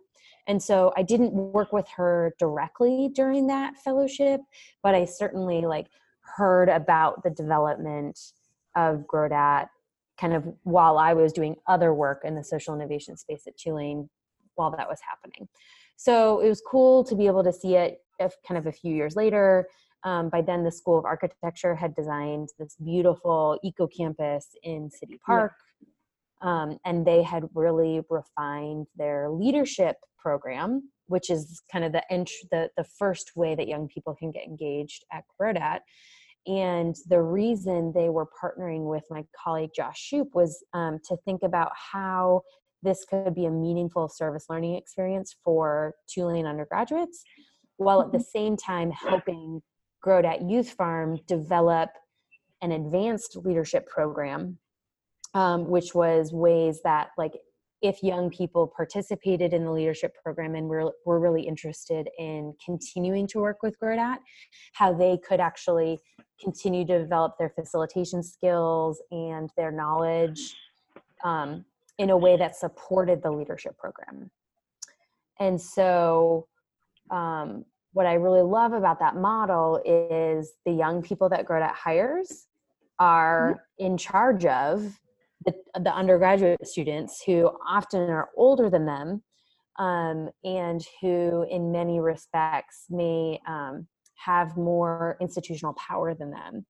And 0.47 0.61
so 0.61 0.93
i 0.97 1.03
didn't 1.03 1.33
work 1.33 1.73
with 1.73 1.87
her 1.95 2.33
directly 2.39 3.09
during 3.13 3.47
that 3.47 3.77
fellowship 3.77 4.41
but 4.81 4.95
i 4.95 5.05
certainly 5.05 5.61
like 5.61 5.87
heard 6.21 6.69
about 6.69 7.23
the 7.23 7.29
development 7.29 8.19
of 8.75 9.05
GrowDat 9.07 9.67
kind 10.17 10.33
of 10.33 10.47
while 10.63 10.97
i 10.97 11.13
was 11.13 11.33
doing 11.33 11.55
other 11.67 11.93
work 11.93 12.21
in 12.23 12.35
the 12.35 12.43
social 12.43 12.73
innovation 12.73 13.17
space 13.17 13.45
at 13.47 13.57
tulane 13.57 14.09
while 14.55 14.71
that 14.71 14.87
was 14.87 14.99
happening. 15.07 15.47
So 15.95 16.39
it 16.39 16.49
was 16.49 16.61
cool 16.61 17.03
to 17.05 17.15
be 17.15 17.27
able 17.27 17.43
to 17.43 17.53
see 17.53 17.75
it 17.75 17.99
if 18.19 18.33
kind 18.47 18.57
of 18.57 18.67
a 18.67 18.71
few 18.71 18.93
years 18.93 19.15
later 19.15 19.67
um, 20.03 20.29
by 20.29 20.41
then 20.41 20.63
the 20.63 20.71
school 20.71 20.97
of 20.97 21.05
architecture 21.05 21.75
had 21.75 21.95
designed 21.95 22.49
this 22.59 22.75
beautiful 22.83 23.57
eco 23.63 23.87
campus 23.87 24.49
in 24.63 24.89
city 24.89 25.19
park 25.25 25.53
um, 26.41 26.77
and 26.85 27.05
they 27.05 27.23
had 27.23 27.43
really 27.53 28.01
refined 28.09 28.87
their 28.95 29.29
leadership 29.29 29.97
program 30.17 30.89
which 31.07 31.29
is 31.29 31.61
kind 31.71 31.83
of 31.83 31.91
the, 31.91 32.03
ent- 32.11 32.31
the 32.51 32.69
the 32.77 32.85
first 32.97 33.31
way 33.35 33.55
that 33.55 33.67
young 33.67 33.87
people 33.87 34.15
can 34.15 34.31
get 34.31 34.45
engaged 34.45 35.05
at 35.11 35.23
GrowDat 35.39 35.79
and 36.45 36.95
the 37.07 37.21
reason 37.21 37.93
they 37.95 38.09
were 38.09 38.27
partnering 38.41 38.89
with 38.89 39.03
my 39.09 39.23
colleague 39.43 39.71
josh 39.75 39.99
shoop 39.99 40.29
was 40.33 40.63
um, 40.73 40.99
to 41.07 41.17
think 41.25 41.41
about 41.43 41.71
how 41.91 42.41
this 42.81 43.05
could 43.05 43.33
be 43.33 43.45
a 43.45 43.51
meaningful 43.51 44.09
service 44.09 44.45
learning 44.49 44.75
experience 44.75 45.35
for 45.43 45.93
tulane 46.13 46.45
undergraduates 46.45 47.23
while 47.77 48.01
at 48.01 48.11
the 48.11 48.19
same 48.19 48.55
time 48.55 48.91
helping 48.91 49.61
GrowDat 50.05 50.49
youth 50.49 50.71
farm 50.71 51.19
develop 51.27 51.89
an 52.61 52.71
advanced 52.71 53.37
leadership 53.37 53.87
program 53.87 54.57
um, 55.33 55.67
which 55.67 55.95
was 55.95 56.31
ways 56.31 56.81
that 56.83 57.09
like 57.17 57.33
if 57.81 58.01
young 58.01 58.29
people 58.29 58.71
participated 58.75 59.51
in 59.51 59.65
the 59.65 59.71
leadership 59.71 60.13
program 60.23 60.55
and 60.55 60.69
were, 60.69 60.93
were 61.05 61.19
really 61.19 61.41
interested 61.41 62.07
in 62.17 62.53
continuing 62.63 63.27
to 63.27 63.39
work 63.39 63.57
with 63.61 63.77
GrowDat 63.79 64.17
how 64.73 64.93
they 64.93 65.17
could 65.27 65.39
actually 65.39 65.99
continue 66.41 66.85
to 66.85 66.99
develop 66.99 67.37
their 67.37 67.49
facilitation 67.49 68.23
skills 68.23 69.01
and 69.11 69.49
their 69.57 69.71
knowledge 69.71 70.55
um, 71.23 71.65
in 71.97 72.09
a 72.09 72.17
way 72.17 72.37
that 72.37 72.55
supported 72.55 73.21
the 73.21 73.31
leadership 73.31 73.77
program. 73.77 74.29
And 75.39 75.59
so 75.61 76.47
um, 77.11 77.65
what 77.93 78.05
i 78.05 78.13
really 78.13 78.41
love 78.41 78.73
about 78.73 78.99
that 78.99 79.15
model 79.15 79.81
is 79.85 80.53
the 80.65 80.71
young 80.71 81.01
people 81.01 81.29
that 81.29 81.45
GrowDat 81.47 81.73
hires 81.73 82.47
are 82.99 83.63
in 83.79 83.97
charge 83.97 84.45
of 84.45 84.99
the, 85.45 85.53
the 85.79 85.93
undergraduate 85.93 86.65
students 86.67 87.23
who 87.25 87.49
often 87.67 88.09
are 88.09 88.29
older 88.37 88.69
than 88.69 88.85
them 88.85 89.23
um, 89.79 90.29
and 90.43 90.85
who 91.01 91.45
in 91.49 91.71
many 91.71 91.99
respects 91.99 92.85
may 92.89 93.39
um, 93.47 93.87
have 94.15 94.55
more 94.55 95.17
institutional 95.19 95.73
power 95.73 96.13
than 96.13 96.29
them. 96.31 96.65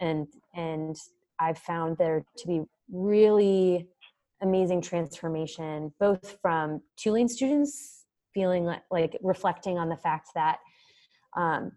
And 0.00 0.26
and 0.54 0.96
i've 1.38 1.58
found 1.58 1.96
there 1.98 2.24
to 2.36 2.46
be 2.46 2.62
really 2.92 3.86
amazing 4.42 4.80
transformation 4.80 5.92
both 5.98 6.38
from 6.42 6.80
tulane 6.96 7.28
students 7.28 8.03
feeling 8.34 8.64
like, 8.64 8.82
like 8.90 9.16
reflecting 9.22 9.78
on 9.78 9.88
the 9.88 9.96
fact 9.96 10.28
that 10.34 10.58
um, 11.36 11.72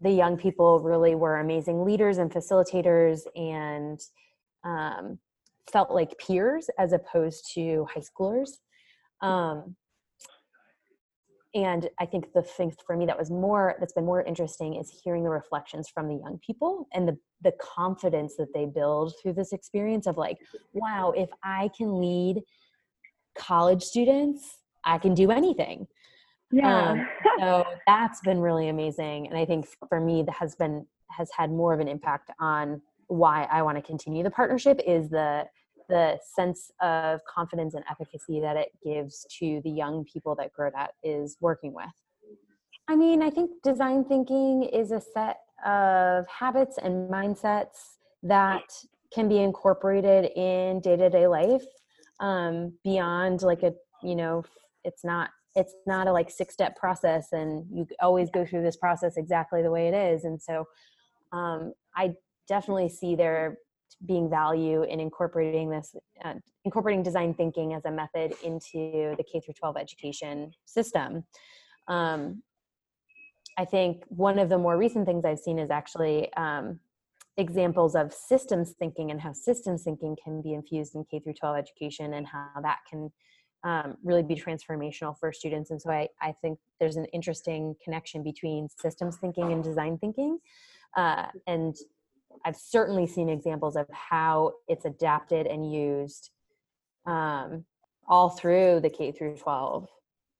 the 0.00 0.10
young 0.10 0.36
people 0.36 0.80
really 0.80 1.14
were 1.14 1.38
amazing 1.38 1.84
leaders 1.84 2.18
and 2.18 2.30
facilitators 2.30 3.20
and 3.34 4.00
um, 4.64 5.18
felt 5.72 5.90
like 5.90 6.18
peers 6.18 6.68
as 6.78 6.92
opposed 6.92 7.50
to 7.54 7.86
high 7.92 8.02
schoolers. 8.02 8.50
Um, 9.22 9.76
and 11.54 11.88
I 11.98 12.04
think 12.04 12.34
the 12.34 12.42
thing 12.42 12.72
for 12.86 12.96
me 12.98 13.06
that 13.06 13.18
was 13.18 13.30
more 13.30 13.76
that's 13.80 13.94
been 13.94 14.04
more 14.04 14.22
interesting 14.22 14.74
is 14.74 15.00
hearing 15.02 15.24
the 15.24 15.30
reflections 15.30 15.88
from 15.88 16.06
the 16.06 16.16
young 16.16 16.38
people 16.46 16.86
and 16.92 17.08
the 17.08 17.16
the 17.40 17.52
confidence 17.60 18.36
that 18.36 18.52
they 18.52 18.66
build 18.66 19.14
through 19.20 19.32
this 19.32 19.52
experience 19.52 20.06
of 20.06 20.18
like, 20.18 20.36
wow, 20.74 21.12
if 21.16 21.30
I 21.42 21.70
can 21.76 21.98
lead 21.98 22.42
college 23.38 23.82
students, 23.82 24.58
I 24.86 24.98
can 24.98 25.14
do 25.14 25.30
anything. 25.30 25.86
Yeah. 26.50 26.90
Um, 26.92 27.08
so 27.38 27.64
that's 27.86 28.20
been 28.20 28.40
really 28.40 28.68
amazing, 28.68 29.26
and 29.28 29.36
I 29.36 29.44
think 29.44 29.66
for 29.88 30.00
me 30.00 30.22
that 30.22 30.34
has 30.34 30.54
been 30.54 30.86
has 31.10 31.30
had 31.36 31.50
more 31.50 31.74
of 31.74 31.80
an 31.80 31.88
impact 31.88 32.30
on 32.40 32.80
why 33.08 33.46
I 33.50 33.62
want 33.62 33.76
to 33.76 33.82
continue 33.82 34.22
the 34.24 34.30
partnership 34.30 34.80
is 34.86 35.08
the 35.10 35.44
the 35.88 36.18
sense 36.34 36.70
of 36.80 37.20
confidence 37.32 37.74
and 37.74 37.84
efficacy 37.88 38.40
that 38.40 38.56
it 38.56 38.70
gives 38.82 39.24
to 39.38 39.60
the 39.62 39.70
young 39.70 40.04
people 40.04 40.34
that 40.34 40.50
GrowDat 40.52 40.88
is 41.04 41.36
working 41.40 41.72
with. 41.72 41.86
I 42.88 42.96
mean, 42.96 43.22
I 43.22 43.30
think 43.30 43.50
design 43.62 44.04
thinking 44.04 44.64
is 44.64 44.90
a 44.90 45.00
set 45.00 45.38
of 45.64 46.26
habits 46.26 46.78
and 46.82 47.08
mindsets 47.08 47.98
that 48.22 48.64
can 49.12 49.28
be 49.28 49.38
incorporated 49.38 50.30
in 50.36 50.80
day-to-day 50.80 51.26
life 51.26 51.64
um, 52.20 52.72
beyond 52.82 53.42
like 53.42 53.62
a 53.62 53.72
you 54.02 54.14
know 54.14 54.44
it's 54.86 55.04
not 55.04 55.30
it's 55.54 55.74
not 55.86 56.06
a 56.06 56.12
like 56.12 56.30
six 56.30 56.54
step 56.54 56.76
process 56.76 57.32
and 57.32 57.66
you 57.72 57.86
always 58.00 58.30
go 58.30 58.46
through 58.46 58.62
this 58.62 58.76
process 58.76 59.16
exactly 59.16 59.62
the 59.62 59.70
way 59.70 59.88
it 59.88 59.94
is 59.94 60.24
and 60.24 60.40
so 60.40 60.64
um, 61.32 61.72
i 61.94 62.14
definitely 62.48 62.88
see 62.88 63.14
there 63.14 63.58
being 64.06 64.28
value 64.28 64.82
in 64.82 65.00
incorporating 65.00 65.70
this 65.70 65.94
uh, 66.24 66.34
incorporating 66.64 67.02
design 67.02 67.34
thinking 67.34 67.72
as 67.72 67.84
a 67.84 67.90
method 67.90 68.34
into 68.44 69.14
the 69.16 69.24
k 69.30 69.40
through 69.40 69.54
12 69.54 69.76
education 69.76 70.52
system. 70.64 71.24
Um, 71.88 72.42
i 73.58 73.64
think 73.64 74.04
one 74.08 74.38
of 74.38 74.48
the 74.48 74.58
more 74.58 74.76
recent 74.76 75.06
things 75.06 75.24
i've 75.24 75.38
seen 75.38 75.58
is 75.58 75.70
actually 75.70 76.32
um, 76.34 76.78
examples 77.38 77.94
of 77.94 78.12
systems 78.12 78.74
thinking 78.78 79.10
and 79.10 79.20
how 79.20 79.32
systems 79.32 79.84
thinking 79.84 80.16
can 80.22 80.42
be 80.42 80.52
infused 80.52 80.94
in 80.94 81.04
k 81.10 81.20
through 81.20 81.34
12 81.34 81.56
education 81.56 82.14
and 82.14 82.26
how 82.26 82.48
that 82.62 82.78
can 82.90 83.10
um, 83.64 83.96
really 84.04 84.22
be 84.22 84.34
transformational 84.34 85.18
for 85.18 85.32
students 85.32 85.70
and 85.70 85.80
so 85.80 85.90
I, 85.90 86.08
I 86.20 86.32
think 86.42 86.58
there's 86.78 86.96
an 86.96 87.06
interesting 87.06 87.74
connection 87.82 88.22
between 88.22 88.68
systems 88.78 89.16
thinking 89.16 89.52
and 89.52 89.62
design 89.62 89.98
thinking 89.98 90.38
uh, 90.96 91.26
and 91.46 91.76
I've 92.44 92.56
certainly 92.56 93.06
seen 93.06 93.28
examples 93.28 93.76
of 93.76 93.86
how 93.90 94.52
it's 94.68 94.84
adapted 94.84 95.46
and 95.46 95.72
used 95.72 96.30
um, 97.06 97.64
all 98.08 98.30
through 98.30 98.80
the 98.80 98.90
K 98.90 99.12
through 99.12 99.36
12 99.36 99.88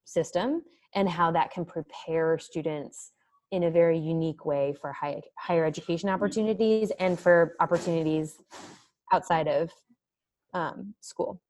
system 0.05 0.63
and 0.95 1.09
how 1.09 1.31
that 1.33 1.51
can 1.51 1.65
prepare 1.65 2.39
students 2.39 3.13
in 3.51 3.65
a 3.65 3.71
very 3.71 3.99
unique 3.99 4.45
way 4.45 4.75
for 4.81 4.93
high, 4.93 5.21
higher 5.39 5.65
education 5.65 6.09
opportunities 6.09 6.91
and 6.99 7.19
for 7.19 7.55
opportunities 7.61 8.39
outside 9.13 9.47
of 9.47 9.71
um, 10.53 10.95
school. 11.01 11.41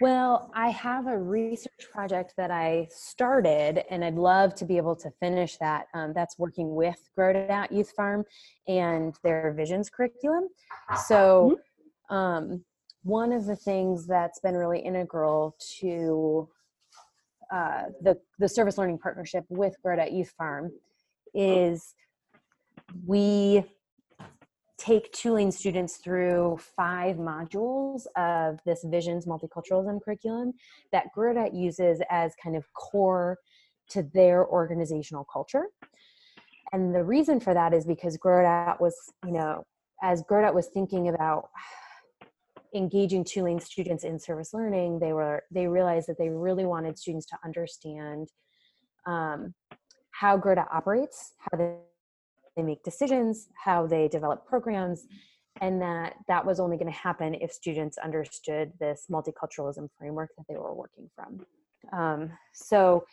Well, 0.00 0.50
I 0.54 0.68
have 0.70 1.06
a 1.06 1.16
research 1.16 1.88
project 1.90 2.34
that 2.36 2.50
I 2.50 2.88
started, 2.90 3.82
and 3.90 4.04
I'd 4.04 4.16
love 4.16 4.54
to 4.56 4.66
be 4.66 4.76
able 4.76 4.94
to 4.96 5.10
finish 5.20 5.56
that. 5.56 5.86
Um, 5.94 6.12
that's 6.14 6.38
working 6.38 6.74
with 6.74 6.98
GrowDat 7.18 7.72
Youth 7.72 7.92
Farm 7.96 8.24
and 8.68 9.14
their 9.22 9.54
Visions 9.56 9.88
curriculum. 9.88 10.48
So, 11.06 11.58
mm-hmm. 12.10 12.14
um, 12.14 12.64
one 13.04 13.32
of 13.32 13.46
the 13.46 13.56
things 13.56 14.06
that's 14.06 14.40
been 14.40 14.54
really 14.54 14.80
integral 14.80 15.56
to 15.80 16.48
uh, 17.52 17.84
the 18.02 18.18
the 18.38 18.48
service 18.48 18.76
learning 18.76 18.98
partnership 18.98 19.44
with 19.48 19.76
GrowDat 19.84 20.12
Youth 20.12 20.34
Farm 20.36 20.72
is 21.32 21.94
we 23.06 23.64
take 24.86 25.10
Tulane 25.12 25.50
students 25.50 25.96
through 25.96 26.58
five 26.76 27.16
modules 27.16 28.02
of 28.16 28.60
this 28.64 28.84
Visions 28.84 29.26
multiculturalism 29.26 30.00
curriculum 30.02 30.52
that 30.92 31.06
GrowDat 31.16 31.54
uses 31.54 32.00
as 32.08 32.32
kind 32.42 32.54
of 32.54 32.72
core 32.72 33.38
to 33.90 34.04
their 34.14 34.46
organizational 34.46 35.26
culture. 35.32 35.64
And 36.72 36.94
the 36.94 37.02
reason 37.02 37.40
for 37.40 37.52
that 37.54 37.74
is 37.74 37.84
because 37.84 38.16
GrowDat 38.18 38.80
was, 38.80 38.94
you 39.24 39.32
know, 39.32 39.64
as 40.02 40.22
GrowDat 40.22 40.54
was 40.54 40.68
thinking 40.68 41.08
about 41.08 41.48
engaging 42.74 43.24
Tulane 43.24 43.60
students 43.60 44.04
in 44.04 44.18
service 44.20 44.52
learning, 44.52 44.98
they 45.00 45.12
were 45.12 45.42
they 45.50 45.66
realized 45.66 46.08
that 46.08 46.18
they 46.18 46.28
really 46.28 46.64
wanted 46.64 46.98
students 46.98 47.26
to 47.26 47.36
understand 47.44 48.28
um, 49.06 49.54
how 50.10 50.38
GrowDat 50.38 50.66
operates, 50.72 51.32
how 51.38 51.56
they 51.56 51.74
they 52.56 52.62
make 52.62 52.82
decisions, 52.82 53.48
how 53.54 53.86
they 53.86 54.08
develop 54.08 54.46
programs, 54.46 55.06
and 55.60 55.80
that 55.80 56.14
that 56.28 56.44
was 56.44 56.60
only 56.60 56.76
going 56.76 56.90
to 56.90 56.98
happen 56.98 57.34
if 57.34 57.52
students 57.52 57.98
understood 57.98 58.72
this 58.80 59.06
multiculturalism 59.10 59.88
framework 59.98 60.30
that 60.36 60.44
they 60.48 60.56
were 60.56 60.74
working 60.74 61.08
from. 61.14 61.46
Um, 61.98 62.30
so 62.52 63.04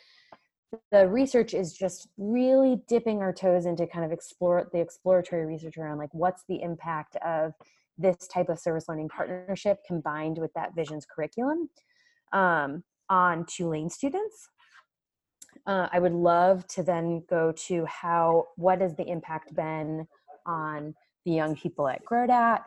the 0.91 1.07
research 1.07 1.53
is 1.53 1.73
just 1.73 2.07
really 2.17 2.81
dipping 2.87 3.19
our 3.19 3.33
toes 3.33 3.65
into 3.65 3.85
kind 3.85 4.05
of 4.05 4.11
explore 4.11 4.69
the 4.73 4.79
exploratory 4.79 5.45
research 5.45 5.77
around 5.77 5.99
like 5.99 6.13
what's 6.13 6.43
the 6.49 6.61
impact 6.61 7.15
of 7.17 7.53
this 7.97 8.27
type 8.27 8.49
of 8.49 8.59
service 8.59 8.85
learning 8.89 9.09
partnership 9.09 9.79
combined 9.85 10.37
with 10.39 10.51
that 10.53 10.73
visions 10.75 11.05
curriculum 11.05 11.69
um, 12.31 12.83
on 13.09 13.45
Tulane 13.45 13.89
students 13.89 14.49
uh, 15.65 15.87
I 15.91 15.99
would 15.99 16.13
love 16.13 16.67
to 16.69 16.83
then 16.83 17.23
go 17.29 17.53
to 17.67 17.85
how, 17.85 18.47
what 18.55 18.81
has 18.81 18.95
the 18.95 19.07
impact 19.07 19.55
been 19.55 20.07
on 20.45 20.93
the 21.25 21.31
young 21.31 21.55
people 21.55 21.87
at 21.87 22.03
GrowDat 22.03 22.59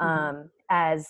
mm-hmm. 0.00 0.04
um, 0.04 0.34
mm-hmm. 0.34 0.46
as, 0.68 1.08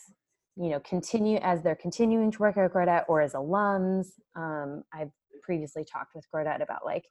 you 0.56 0.68
know, 0.68 0.80
continue, 0.80 1.38
as 1.38 1.62
they're 1.62 1.74
continuing 1.74 2.30
to 2.30 2.38
work 2.38 2.56
at 2.56 2.72
GrowDat 2.72 3.04
or 3.08 3.22
as 3.22 3.32
alums. 3.32 4.08
Um, 4.36 4.84
I've 4.92 5.10
previously 5.42 5.84
talked 5.84 6.14
with 6.14 6.26
GrowDat 6.34 6.62
about 6.62 6.84
like, 6.84 7.04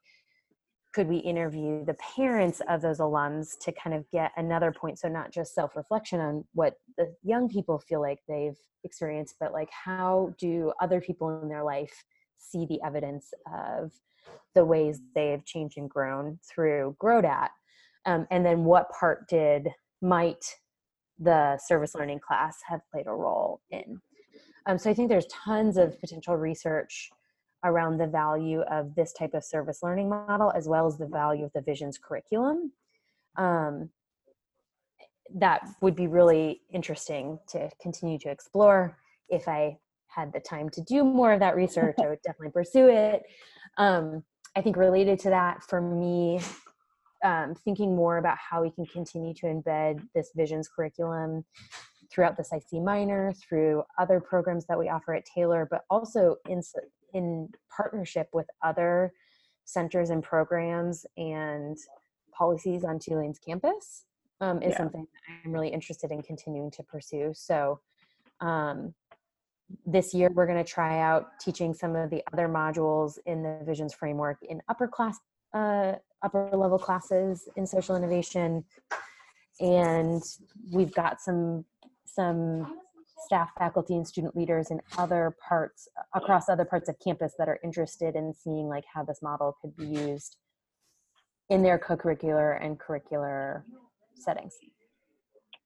could 0.93 1.08
we 1.08 1.17
interview 1.17 1.84
the 1.84 1.96
parents 1.96 2.62
of 2.70 2.82
those 2.82 3.00
alums 3.00 3.58
to 3.62 3.72
kind 3.72 3.96
of 3.96 4.05
get 4.12 4.32
another 4.38 4.72
point 4.72 5.00
so 5.00 5.08
not 5.08 5.32
just 5.32 5.55
self-reflection 5.55 6.20
on 6.20 6.46
what 6.53 6.75
the 6.98 7.13
young 7.24 7.50
people 7.50 7.79
feel 7.79 8.00
like 8.00 8.20
they've 8.27 8.60
experienced 8.84 9.36
but 9.39 9.51
like 9.51 9.70
how 9.72 10.32
do 10.38 10.72
other 10.79 11.01
people 11.01 11.41
in 11.41 11.50
their 11.50 11.63
life 11.63 12.03
see 12.37 12.65
the 12.65 12.81
evidence 12.85 13.33
of 13.53 13.91
the 14.55 14.65
ways 14.65 15.01
they've 15.15 15.43
changed 15.45 15.77
and 15.77 15.89
grown 15.89 16.39
through 16.43 16.95
GrowDat? 17.01 17.49
Um, 18.05 18.27
and 18.31 18.45
then 18.45 18.63
what 18.63 18.91
part 18.91 19.27
did 19.27 19.69
might 20.01 20.43
the 21.19 21.57
service 21.57 21.95
learning 21.95 22.19
class 22.19 22.57
have 22.67 22.81
played 22.91 23.07
a 23.07 23.11
role 23.11 23.61
in? 23.69 24.01
Um, 24.65 24.77
so 24.77 24.89
I 24.89 24.93
think 24.93 25.09
there's 25.09 25.27
tons 25.27 25.77
of 25.77 25.99
potential 25.99 26.35
research 26.35 27.09
around 27.63 27.97
the 27.97 28.07
value 28.07 28.61
of 28.61 28.93
this 28.95 29.13
type 29.13 29.33
of 29.33 29.43
service 29.43 29.79
learning 29.83 30.09
model 30.09 30.51
as 30.55 30.67
well 30.67 30.85
as 30.85 30.97
the 30.97 31.07
value 31.07 31.45
of 31.45 31.51
the 31.53 31.61
visions 31.61 31.97
curriculum 31.97 32.71
um, 33.37 33.89
that 35.35 35.61
would 35.81 35.95
be 35.95 36.07
really 36.07 36.61
interesting 36.73 37.39
to 37.47 37.69
continue 37.81 38.19
to 38.19 38.29
explore 38.29 38.97
if 39.29 39.47
i 39.47 39.75
had 40.13 40.34
the 40.34 40.39
time 40.39 40.70
to 40.70 40.82
do 40.82 41.03
more 41.03 41.34
of 41.34 41.39
that 41.39 41.55
research, 41.55 41.96
I 42.00 42.10
would 42.10 42.22
definitely 42.24 42.51
pursue 42.51 42.88
it. 42.88 43.24
Um, 43.77 44.24
I 44.55 44.62
think 44.62 44.77
related 44.77 45.20
to 45.20 45.29
that, 45.29 45.63
for 45.63 45.82
me, 45.82 46.39
um, 47.24 47.55
thinking 47.55 47.96
more 47.96 48.17
about 48.17 48.38
how 48.38 48.62
we 48.62 48.70
can 48.70 48.86
continue 48.86 49.34
to 49.36 49.48
embed 49.48 50.05
this 50.13 50.32
visions 50.36 50.67
curriculum 50.67 51.46
throughout 52.12 52.38
the 52.38 52.43
SISE 52.43 52.82
minor, 52.84 53.34
through 53.34 53.84
other 53.98 54.20
programs 54.20 54.65
that 54.67 54.77
we 54.77 54.89
offer 54.89 55.13
at 55.13 55.25
Taylor, 55.25 55.67
but 55.70 55.82
also 55.89 56.36
in 56.48 56.62
in 57.13 57.50
partnership 57.75 58.27
with 58.34 58.48
other 58.63 59.13
centers 59.65 60.10
and 60.10 60.24
programs 60.24 61.05
and 61.17 61.77
policies 62.36 62.84
on 62.84 63.00
Tulane's 63.00 63.39
campus 63.39 64.05
um, 64.41 64.62
is 64.62 64.72
yeah. 64.72 64.77
something 64.77 65.08
I'm 65.46 65.51
really 65.51 65.70
interested 65.70 66.12
in 66.12 66.22
continuing 66.22 66.72
to 66.72 66.84
pursue. 66.84 67.32
So 67.36 67.79
um, 68.41 68.93
this 69.86 70.13
year 70.13 70.29
we're 70.34 70.46
going 70.46 70.63
to 70.63 70.70
try 70.70 71.00
out 71.00 71.27
teaching 71.39 71.74
some 71.74 71.96
of 71.96 72.10
the 72.10 72.22
other 72.32 72.48
modules 72.48 73.17
in 73.25 73.43
the 73.43 73.60
visions 73.65 73.93
framework 73.93 74.38
in 74.50 74.62
upper 74.70 74.88
class 74.88 75.17
uh, 75.53 75.93
upper 76.24 76.50
level 76.53 76.79
classes 76.79 77.48
in 77.55 77.65
social 77.65 77.96
innovation 77.96 78.63
and 79.60 80.22
we've 80.72 80.93
got 80.93 81.22
some 81.22 81.65
some 82.05 82.77
staff 83.25 83.51
faculty 83.58 83.96
and 83.96 84.08
student 84.08 84.36
leaders 84.36 84.70
in 84.70 84.82
other 84.98 85.36
parts 85.48 85.88
across 86.13 86.50
other 86.50 86.65
parts 86.65 86.89
of 86.89 86.96
campus 87.00 87.34
that 87.38 87.48
are 87.48 87.60
interested 87.63 88.15
in 88.15 88.34
seeing 88.34 88.67
like 88.67 88.84
how 88.91 89.03
this 89.03 89.22
model 89.22 89.58
could 89.62 89.75
be 89.77 89.86
used 89.86 90.38
in 91.50 91.63
their 91.63 91.77
co-curricular 91.77 92.63
and 92.63 92.79
curricular 92.79 93.63
settings. 94.15 94.55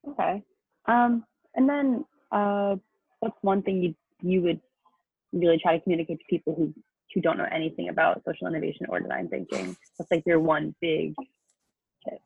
Okay. 0.10 0.44
Um, 0.88 1.25
and 1.56 1.68
then 1.68 2.06
uh, 2.32 2.75
what's 3.19 3.38
one 3.41 3.62
thing 3.62 3.81
you 3.81 3.95
you 4.21 4.41
would 4.41 4.59
really 5.33 5.57
try 5.57 5.77
to 5.77 5.83
communicate 5.83 6.19
to 6.19 6.25
people 6.29 6.55
who 6.55 6.74
who 7.13 7.21
don't 7.21 7.38
know 7.38 7.47
anything 7.51 7.89
about 7.89 8.21
social 8.25 8.47
innovation 8.47 8.86
or 8.89 9.00
design 9.00 9.27
thinking? 9.29 9.75
That's 9.97 10.12
like 10.12 10.24
your 10.25 10.39
one 10.39 10.75
big 10.81 11.13
tip? 12.03 12.19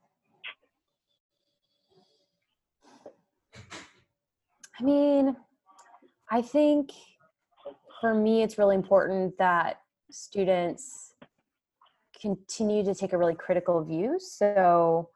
I 4.80 4.84
mean, 4.84 5.36
I 6.30 6.42
think 6.42 6.92
for 8.00 8.14
me, 8.14 8.42
it's 8.42 8.58
really 8.58 8.76
important 8.76 9.38
that 9.38 9.82
students 10.10 11.14
continue 12.20 12.84
to 12.84 12.96
take 12.96 13.14
a 13.14 13.18
really 13.18 13.36
critical 13.36 13.84
view. 13.84 14.20
So 14.20 15.10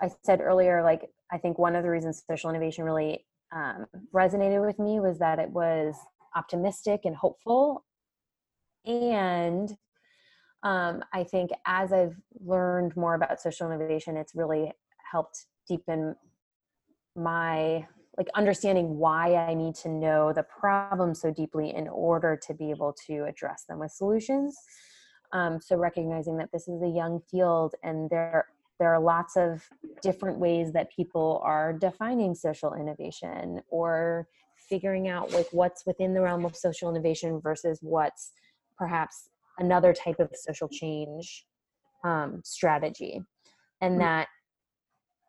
I 0.00 0.10
said 0.24 0.40
earlier, 0.40 0.82
like, 0.82 1.08
I 1.30 1.38
think 1.38 1.58
one 1.58 1.76
of 1.76 1.82
the 1.82 1.90
reasons 1.90 2.22
social 2.28 2.50
innovation 2.50 2.84
really 2.84 3.24
um, 3.52 3.86
resonated 4.14 4.64
with 4.64 4.78
me 4.78 5.00
was 5.00 5.18
that 5.18 5.38
it 5.38 5.50
was 5.50 5.94
optimistic 6.34 7.02
and 7.04 7.14
hopeful. 7.14 7.84
And 8.84 9.76
um, 10.62 11.04
I 11.12 11.24
think 11.24 11.50
as 11.66 11.92
I've 11.92 12.16
learned 12.44 12.96
more 12.96 13.14
about 13.14 13.40
social 13.40 13.70
innovation, 13.70 14.16
it's 14.16 14.34
really 14.34 14.72
helped 15.10 15.46
deepen 15.68 16.16
my 17.14 17.86
like 18.18 18.28
understanding 18.34 18.98
why 18.98 19.34
I 19.34 19.54
need 19.54 19.74
to 19.76 19.88
know 19.88 20.32
the 20.32 20.42
problem 20.42 21.14
so 21.14 21.30
deeply 21.32 21.74
in 21.74 21.88
order 21.88 22.38
to 22.46 22.54
be 22.54 22.70
able 22.70 22.94
to 23.06 23.24
address 23.24 23.64
them 23.64 23.78
with 23.78 23.90
solutions. 23.90 24.56
Um, 25.32 25.60
so 25.60 25.76
recognizing 25.76 26.36
that 26.36 26.52
this 26.52 26.68
is 26.68 26.82
a 26.82 26.88
young 26.88 27.20
field 27.30 27.74
and 27.82 28.10
there 28.10 28.48
there 28.82 28.92
are 28.92 29.00
lots 29.00 29.36
of 29.36 29.62
different 30.02 30.40
ways 30.40 30.72
that 30.72 30.90
people 30.90 31.40
are 31.44 31.72
defining 31.72 32.34
social 32.34 32.74
innovation 32.74 33.60
or 33.68 34.26
figuring 34.68 35.06
out 35.06 35.30
like 35.30 35.46
what's 35.52 35.86
within 35.86 36.12
the 36.14 36.20
realm 36.20 36.44
of 36.44 36.56
social 36.56 36.90
innovation 36.90 37.40
versus 37.40 37.78
what's 37.80 38.32
perhaps 38.76 39.28
another 39.58 39.92
type 39.92 40.18
of 40.18 40.28
social 40.34 40.68
change 40.68 41.44
um, 42.04 42.40
strategy 42.44 43.22
and 43.80 43.94
mm. 43.94 43.98
that 44.00 44.26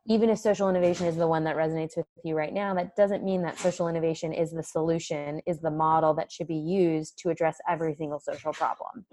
even 0.07 0.31
if 0.31 0.39
social 0.39 0.67
innovation 0.67 1.05
is 1.05 1.15
the 1.15 1.27
one 1.27 1.43
that 1.43 1.55
resonates 1.55 1.95
with 1.95 2.07
you 2.25 2.36
right 2.36 2.53
now 2.53 2.74
that 2.74 2.95
doesn't 2.95 3.24
mean 3.24 3.43
that 3.43 3.60
social 3.60 3.88
innovation 3.88 4.33
is 4.33 4.50
the 4.50 4.63
solution 4.63 5.39
is 5.45 5.60
the 5.60 5.69
model 5.69 6.15
that 6.15 6.31
should 6.31 6.48
be 6.48 6.55
used 6.55 7.19
to 7.19 7.29
address 7.29 7.57
every 7.69 7.93
single 7.93 8.19
social 8.19 8.51
problem 8.51 9.05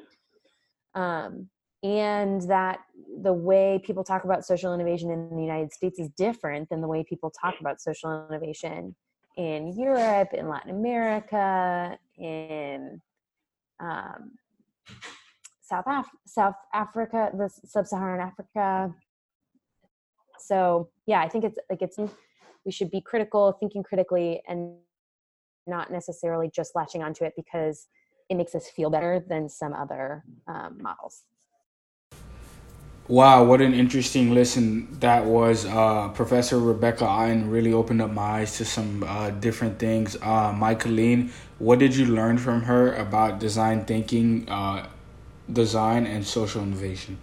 um, 0.95 1.51
and 1.83 2.43
that 2.43 2.81
the 3.23 3.33
way 3.33 3.81
people 3.85 4.05
talk 4.05 4.25
about 4.25 4.45
social 4.45 4.75
innovation 4.75 5.11
in 5.11 5.35
the 5.35 5.43
united 5.43 5.73
states 5.73 5.99
is 5.99 6.09
different 6.11 6.69
than 6.69 6.81
the 6.81 6.89
way 6.89 7.03
people 7.03 7.31
talk 7.31 7.55
about 7.61 7.81
social 7.81 8.27
innovation 8.29 8.95
in 9.37 9.73
europe 9.79 10.29
in 10.35 10.49
latin 10.49 10.71
america 10.71 11.99
in 12.19 13.01
um, 13.81 14.33
south, 15.63 15.85
Af- 15.87 16.11
south 16.27 16.57
africa 16.75 17.31
the 17.33 17.49
sub-saharan 17.49 18.21
africa. 18.21 18.95
So 20.39 20.91
yeah 21.07 21.21
i 21.21 21.29
think 21.29 21.45
it's 21.45 21.59
like 21.71 21.81
it's 21.83 21.99
we 22.65 22.73
should 22.73 22.91
be 22.91 23.01
critical 23.01 23.53
thinking 23.53 23.83
critically 23.83 24.43
and 24.47 24.75
not 25.67 25.91
necessarily 25.91 26.51
just 26.55 26.75
latching 26.75 27.03
onto 27.03 27.25
it 27.25 27.33
because 27.37 27.87
it 28.29 28.35
makes 28.35 28.55
us 28.55 28.69
feel 28.69 28.91
better 28.91 29.25
than 29.29 29.49
some 29.49 29.73
other 29.73 30.25
um, 30.47 30.79
models 30.81 31.25
Wow, 33.09 33.43
what 33.43 33.61
an 33.61 33.75
interesting 33.75 34.35
listen 34.35 34.87
that 35.01 35.25
was. 35.25 35.67
Uh, 35.67 36.11
Professor 36.11 36.61
Rebecca 36.61 37.05
Otten 37.05 37.51
really 37.51 37.73
opened 37.73 38.01
up 38.01 38.13
my 38.13 38.23
eyes 38.23 38.57
to 38.59 38.65
some 38.65 39.03
uh, 39.03 39.31
different 39.31 39.81
things. 39.81 40.17
Uh, 40.17 40.53
Michaeline, 40.53 41.31
what 41.59 41.81
did 41.81 41.97
you 41.97 42.07
learn 42.07 42.39
from 42.39 42.63
her 42.63 42.95
about 42.95 43.41
design 43.41 43.85
thinking, 43.85 44.49
uh, 44.49 44.87
design, 45.53 46.07
and 46.07 46.25
social 46.25 46.63
innovation? 46.63 47.19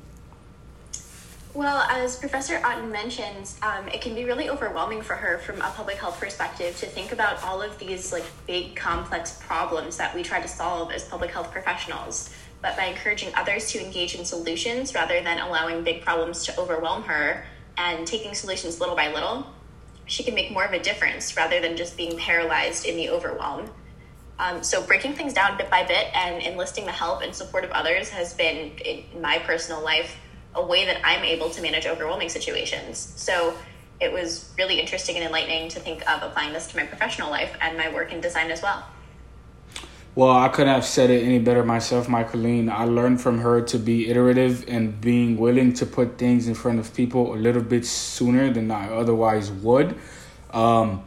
Well, 1.58 1.88
as 1.90 2.18
Professor 2.18 2.62
Otten 2.64 2.92
mentions, 2.92 3.58
um, 3.64 3.88
it 3.88 4.00
can 4.00 4.14
be 4.14 4.26
really 4.26 4.48
overwhelming 4.48 5.02
for 5.02 5.16
her 5.16 5.40
from 5.40 5.60
a 5.62 5.72
public 5.72 5.98
health 5.98 6.20
perspective 6.20 6.78
to 6.78 6.86
think 6.86 7.12
about 7.12 7.44
all 7.44 7.64
of 7.64 7.80
these 7.80 8.12
like 8.12 8.26
big 8.46 8.76
complex 8.76 9.42
problems 9.42 9.98
that 9.98 10.14
we 10.14 10.22
try 10.22 10.40
to 10.40 10.48
solve 10.48 10.92
as 10.92 11.06
public 11.06 11.32
health 11.32 11.52
professionals. 11.52 12.30
But 12.62 12.76
by 12.76 12.86
encouraging 12.86 13.34
others 13.36 13.72
to 13.72 13.84
engage 13.84 14.16
in 14.16 14.26
solutions 14.26 14.96
rather 14.96 15.22
than 15.22 15.40
allowing 15.40 15.84
big 15.84 16.02
problems 16.02 16.44
to 16.46 16.60
overwhelm 16.60 17.04
her 17.04 17.46
and 17.78 18.08
taking 18.08 18.34
solutions 18.34 18.80
little 18.80 18.96
by 18.96 19.14
little, 19.14 19.48
she 20.06 20.24
can 20.24 20.34
make 20.34 20.52
more 20.52 20.66
of 20.66 20.74
a 20.74 20.80
difference 20.80 21.36
rather 21.38 21.60
than 21.60 21.78
just 21.78 21.98
being 21.98 22.18
paralyzed 22.18 22.86
in 22.86 22.98
the 22.98 23.10
overwhelm. 23.10 23.70
Um, 24.40 24.64
so 24.64 24.82
breaking 24.84 25.14
things 25.14 25.34
down 25.34 25.58
bit 25.58 25.70
by 25.70 25.84
bit 25.84 26.08
and 26.14 26.42
enlisting 26.42 26.86
the 26.86 26.92
help 26.92 27.22
and 27.22 27.34
support 27.34 27.64
of 27.64 27.72
others 27.72 28.10
has 28.10 28.34
been 28.34 28.72
in 28.86 29.22
my 29.22 29.40
personal 29.40 29.84
life 29.84 30.18
a 30.56 30.66
way 30.66 30.86
that 30.86 31.02
I'm 31.04 31.24
able 31.24 31.50
to 31.52 31.62
manage 31.62 31.86
overwhelming 31.86 32.30
situations. 32.30 33.14
So 33.16 33.56
it 34.00 34.12
was 34.12 34.52
really 34.58 34.80
interesting 34.80 35.16
and 35.16 35.26
enlightening 35.26 35.70
to 35.70 35.80
think 35.80 36.08
of 36.10 36.24
applying 36.24 36.54
this 36.54 36.68
to 36.68 36.78
my 36.78 36.86
professional 36.86 37.30
life 37.30 37.56
and 37.62 37.78
my 37.78 37.92
work 37.94 38.14
in 38.14 38.22
design 38.22 38.52
as 38.52 38.62
well. 38.62 38.86
Well, 40.18 40.36
I 40.36 40.50
couldn't 40.50 40.74
have 40.74 40.84
said 40.84 41.12
it 41.12 41.24
any 41.24 41.38
better 41.38 41.64
myself, 41.64 42.08
Michaeline. 42.08 42.72
I 42.72 42.86
learned 42.86 43.22
from 43.22 43.38
her 43.38 43.62
to 43.62 43.78
be 43.78 44.10
iterative 44.10 44.66
and 44.68 45.00
being 45.00 45.38
willing 45.38 45.74
to 45.74 45.86
put 45.86 46.18
things 46.18 46.48
in 46.48 46.56
front 46.56 46.80
of 46.80 46.92
people 46.96 47.36
a 47.36 47.38
little 47.38 47.62
bit 47.62 47.86
sooner 47.86 48.52
than 48.52 48.72
I 48.72 48.90
otherwise 48.90 49.52
would. 49.52 49.96
Um, 50.50 51.04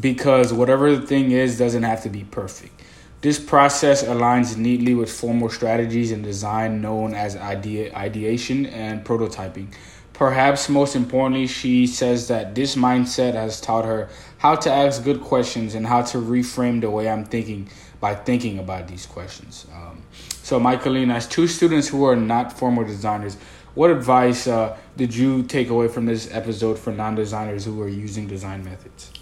because 0.00 0.52
whatever 0.52 0.96
the 0.96 1.06
thing 1.06 1.30
is 1.30 1.58
doesn't 1.58 1.84
have 1.84 2.02
to 2.02 2.08
be 2.08 2.24
perfect. 2.24 2.82
This 3.20 3.38
process 3.38 4.02
aligns 4.02 4.56
neatly 4.56 4.96
with 4.96 5.12
formal 5.12 5.48
strategies 5.48 6.10
in 6.10 6.22
design 6.22 6.80
known 6.80 7.14
as 7.14 7.36
idea, 7.36 7.94
ideation 7.94 8.66
and 8.66 9.04
prototyping. 9.04 9.72
Perhaps 10.12 10.68
most 10.68 10.96
importantly, 10.96 11.46
she 11.46 11.86
says 11.86 12.26
that 12.28 12.56
this 12.56 12.74
mindset 12.74 13.34
has 13.34 13.60
taught 13.60 13.84
her 13.84 14.08
how 14.38 14.56
to 14.56 14.70
ask 14.70 15.04
good 15.04 15.20
questions 15.20 15.76
and 15.76 15.86
how 15.86 16.02
to 16.02 16.18
reframe 16.18 16.80
the 16.80 16.90
way 16.90 17.08
I'm 17.08 17.24
thinking 17.24 17.68
by 18.00 18.14
thinking 18.14 18.58
about 18.58 18.88
these 18.88 19.06
questions. 19.06 19.66
Um, 19.74 20.02
so, 20.42 20.58
Michaeline, 20.58 21.14
as 21.14 21.28
two 21.28 21.46
students 21.46 21.88
who 21.88 22.04
are 22.04 22.16
not 22.16 22.52
formal 22.52 22.84
designers, 22.84 23.36
what 23.74 23.90
advice 23.90 24.46
uh, 24.46 24.76
did 24.96 25.14
you 25.14 25.42
take 25.44 25.68
away 25.68 25.88
from 25.88 26.06
this 26.06 26.32
episode 26.32 26.78
for 26.78 26.92
non 26.92 27.14
designers 27.14 27.64
who 27.64 27.80
are 27.82 27.88
using 27.88 28.26
design 28.26 28.64
methods? 28.64 29.12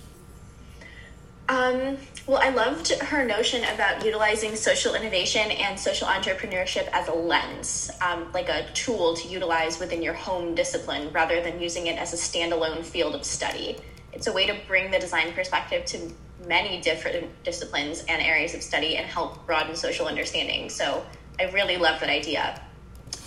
Um, 1.48 1.96
well, 2.26 2.40
I 2.42 2.50
loved 2.50 2.92
her 2.92 3.24
notion 3.24 3.64
about 3.64 4.04
utilizing 4.04 4.54
social 4.54 4.94
innovation 4.94 5.50
and 5.50 5.80
social 5.80 6.06
entrepreneurship 6.06 6.88
as 6.92 7.08
a 7.08 7.14
lens, 7.14 7.90
um, 8.02 8.30
like 8.34 8.50
a 8.50 8.66
tool 8.74 9.16
to 9.16 9.28
utilize 9.28 9.78
within 9.78 10.02
your 10.02 10.12
home 10.12 10.54
discipline 10.54 11.10
rather 11.10 11.40
than 11.40 11.58
using 11.58 11.86
it 11.86 11.98
as 11.98 12.12
a 12.12 12.16
standalone 12.16 12.84
field 12.84 13.14
of 13.14 13.24
study. 13.24 13.78
It's 14.12 14.26
a 14.26 14.32
way 14.32 14.46
to 14.46 14.56
bring 14.66 14.90
the 14.90 14.98
design 14.98 15.32
perspective 15.32 15.86
to 15.86 16.12
many 16.46 16.81
different 16.81 17.27
disciplines 17.42 18.05
and 18.09 18.22
areas 18.22 18.55
of 18.55 18.62
study 18.62 18.96
and 18.96 19.07
help 19.07 19.46
broaden 19.46 19.74
social 19.74 20.07
understanding. 20.07 20.68
So 20.68 21.05
I 21.38 21.44
really 21.44 21.77
love 21.77 22.01
that 22.01 22.09
idea 22.09 22.61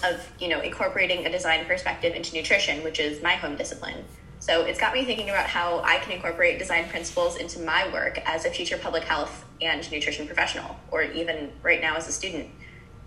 of 0.04 0.32
you 0.39 0.47
know 0.47 0.62
incorporating 0.62 1.26
a 1.26 1.32
design 1.32 1.65
perspective 1.65 2.15
into 2.15 2.36
nutrition, 2.36 2.84
which 2.84 3.00
is 3.00 3.21
my 3.21 3.34
home 3.34 3.56
discipline. 3.56 4.04
So 4.39 4.63
it's 4.63 4.80
got 4.80 4.93
me 4.93 5.06
thinking 5.06 5.30
about 5.30 5.45
how 5.45 5.82
I 5.82 5.97
can 5.97 6.13
incorporate 6.13 6.58
design 6.58 6.89
principles 6.89 7.38
into 7.38 7.60
my 7.60 7.88
work 7.93 8.17
as 8.26 8.45
a 8.45 8.50
future 8.50 8.78
public 8.78 9.04
health 9.04 9.45
and 9.62 9.89
nutrition 9.91 10.26
professional, 10.26 10.76
or 10.89 11.04
even 11.04 11.52
right 11.62 11.80
now 11.80 11.95
as 11.95 12.08
a 12.08 12.12
student. 12.12 12.50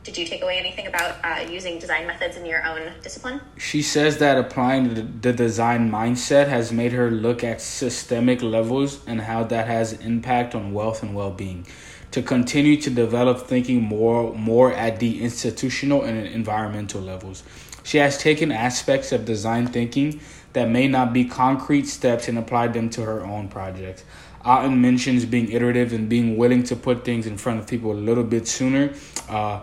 Did 0.04 0.18
you 0.18 0.26
take 0.26 0.42
away 0.42 0.58
anything 0.58 0.86
about 0.86 1.16
uh, 1.24 1.50
using 1.50 1.78
design 1.78 2.06
methods 2.06 2.36
in 2.36 2.44
your 2.44 2.62
own 2.66 2.92
discipline? 3.02 3.40
She 3.56 3.80
says 3.80 4.18
that 4.18 4.36
applying 4.36 5.20
the 5.22 5.32
design 5.32 5.90
mindset 5.90 6.46
has 6.48 6.70
made 6.70 6.92
her 6.92 7.10
look 7.10 7.42
at 7.42 7.62
systemic 7.62 8.42
levels 8.42 9.00
and 9.06 9.22
how 9.22 9.44
that 9.44 9.66
has 9.66 9.94
impact 9.94 10.54
on 10.54 10.74
wealth 10.74 11.02
and 11.02 11.14
well-being. 11.14 11.66
To 12.10 12.20
continue 12.20 12.76
to 12.82 12.90
develop 12.90 13.46
thinking 13.46 13.82
more 13.82 14.34
more 14.34 14.74
at 14.74 15.00
the 15.00 15.22
institutional 15.22 16.02
and 16.02 16.26
environmental 16.26 17.00
levels. 17.00 17.42
She 17.82 17.96
has 17.96 18.18
taken 18.18 18.52
aspects 18.52 19.10
of 19.10 19.24
design 19.24 19.68
thinking 19.68 20.20
that 20.52 20.68
may 20.68 20.86
not 20.86 21.14
be 21.14 21.24
concrete 21.24 21.86
steps 21.86 22.28
and 22.28 22.38
applied 22.38 22.74
them 22.74 22.90
to 22.90 23.02
her 23.02 23.24
own 23.24 23.48
projects. 23.48 24.04
Otten 24.44 24.82
mentions 24.82 25.24
being 25.24 25.50
iterative 25.50 25.94
and 25.94 26.10
being 26.10 26.36
willing 26.36 26.62
to 26.64 26.76
put 26.76 27.06
things 27.06 27.26
in 27.26 27.38
front 27.38 27.58
of 27.58 27.66
people 27.66 27.92
a 27.92 28.02
little 28.08 28.22
bit 28.22 28.46
sooner. 28.46 28.92
Uh, 29.30 29.60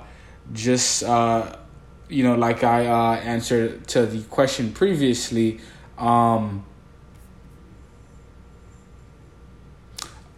just, 0.54 1.04
uh, 1.04 1.56
you 2.10 2.24
know, 2.24 2.36
like 2.36 2.64
I 2.64 2.88
uh, 2.88 3.16
answered 3.18 3.88
to 3.90 4.06
the 4.06 4.22
question 4.24 4.74
previously, 4.74 5.60
um, 5.98 6.66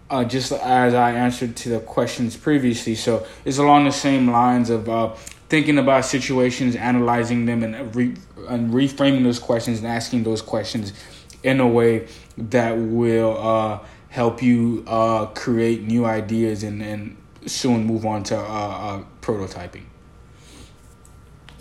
uh, 0.10 0.23
just 0.23 0.52
as 0.52 0.93
I 0.93 1.12
answered 1.12 1.56
to 1.58 1.69
the 1.69 1.80
questions 1.80 2.38
previously. 2.38 2.95
So 2.95 3.26
it's 3.45 3.58
along 3.58 3.86
the 3.86 3.91
same 3.91 4.30
lines 4.30 4.69
of 4.69 4.88
uh, 4.88 5.13
thinking 5.49 5.78
about 5.78 6.06
situations, 6.06 6.76
analyzing 6.76 7.45
them, 7.45 7.63
and, 7.63 7.95
re- 7.95 8.15
and 8.47 8.71
reframing 8.71 9.23
those 9.23 9.39
questions 9.39 9.80
and 9.80 9.88
asking 9.88 10.23
those 10.23 10.41
questions 10.41 10.93
in 11.41 11.60
a 11.60 11.67
way 11.67 12.08
that 12.38 12.78
will 12.78 13.38
uh, 13.38 13.80
help 14.10 14.43
you 14.43 14.84
uh, 14.88 15.26
create 15.28 15.82
new 15.82 16.06
ideas 16.06 16.63
and, 16.63 16.82
and 16.82 17.17
soon 17.45 17.84
move 17.86 18.06
on 18.06 18.23
to 18.23 18.38
uh, 18.38 18.41
uh 18.41 19.04
prototyping. 19.21 19.84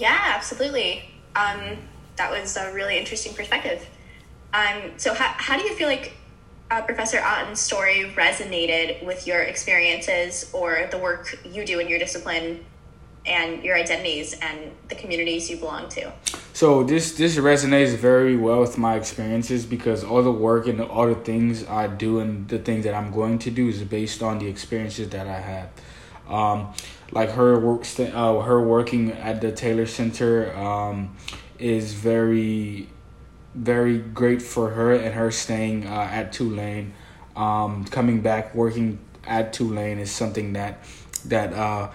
Yeah, 0.03 0.33
absolutely. 0.35 1.05
Um, 1.37 1.79
that 2.17 2.29
was 2.29 2.57
a 2.57 2.75
really 2.75 2.99
interesting 2.99 3.35
perspective. 3.35 3.89
Um, 4.53 4.95
so, 4.97 5.15
how, 5.15 5.33
how 5.37 5.57
do 5.57 5.63
you 5.63 5.77
feel 5.77 5.87
like 5.87 6.15
uh, 6.73 6.83
Professor 6.83 7.19
Otten's 7.19 7.61
story 7.61 8.13
resonated 8.17 9.05
with 9.05 9.29
your 9.29 9.43
experiences 9.43 10.51
or 10.53 10.89
the 10.91 10.99
work 10.99 11.39
you 11.45 11.65
do 11.65 11.79
in 11.79 11.87
your 11.87 12.01
discipline 12.01 12.65
and 13.27 13.63
your 13.63 13.77
identities 13.77 14.37
and 14.43 14.73
the 14.89 14.97
communities 14.97 15.49
you 15.49 15.57
belong 15.57 15.89
to? 15.91 16.11
So 16.53 16.83
this 16.83 17.13
this 17.13 17.37
resonates 17.37 17.95
very 17.95 18.37
well 18.37 18.59
with 18.59 18.77
my 18.77 18.97
experiences 18.97 19.65
because 19.65 20.03
all 20.03 20.25
the 20.25 20.33
work 20.33 20.67
and 20.67 20.81
all 20.81 21.07
the 21.07 21.15
things 21.31 21.65
I 21.69 21.87
do 21.87 22.19
and 22.19 22.49
the 22.49 22.59
things 22.59 22.83
that 22.87 22.95
I'm 22.95 23.13
going 23.13 23.39
to 23.39 23.53
do 23.53 23.69
is 23.69 23.81
based 23.85 24.21
on 24.21 24.41
the 24.41 24.49
experiences 24.49 25.11
that 25.11 25.29
I 25.29 25.39
have. 25.39 25.69
Um, 26.29 26.75
like 27.13 27.31
her 27.31 27.59
work, 27.59 27.87
uh, 27.99 28.41
her 28.41 28.61
working 28.61 29.13
at 29.13 29.41
the 29.41 29.53
Taylor 29.53 29.87
Center 29.87 30.55
um, 30.57 31.17
is 31.59 31.93
very 31.93 32.89
very 33.55 33.99
great 33.99 34.41
for 34.41 34.71
her 34.71 34.95
and 34.95 35.15
her 35.15 35.31
staying 35.31 35.87
uh, 35.87 36.09
at 36.11 36.33
Tulane. 36.33 36.95
Um, 37.37 37.85
coming 37.85 38.21
back 38.21 38.55
working 38.55 38.99
at 39.27 39.53
Tulane 39.53 39.99
is 39.99 40.11
something 40.11 40.55
that 40.55 40.85
that 41.27 41.53
uh, 41.53 41.91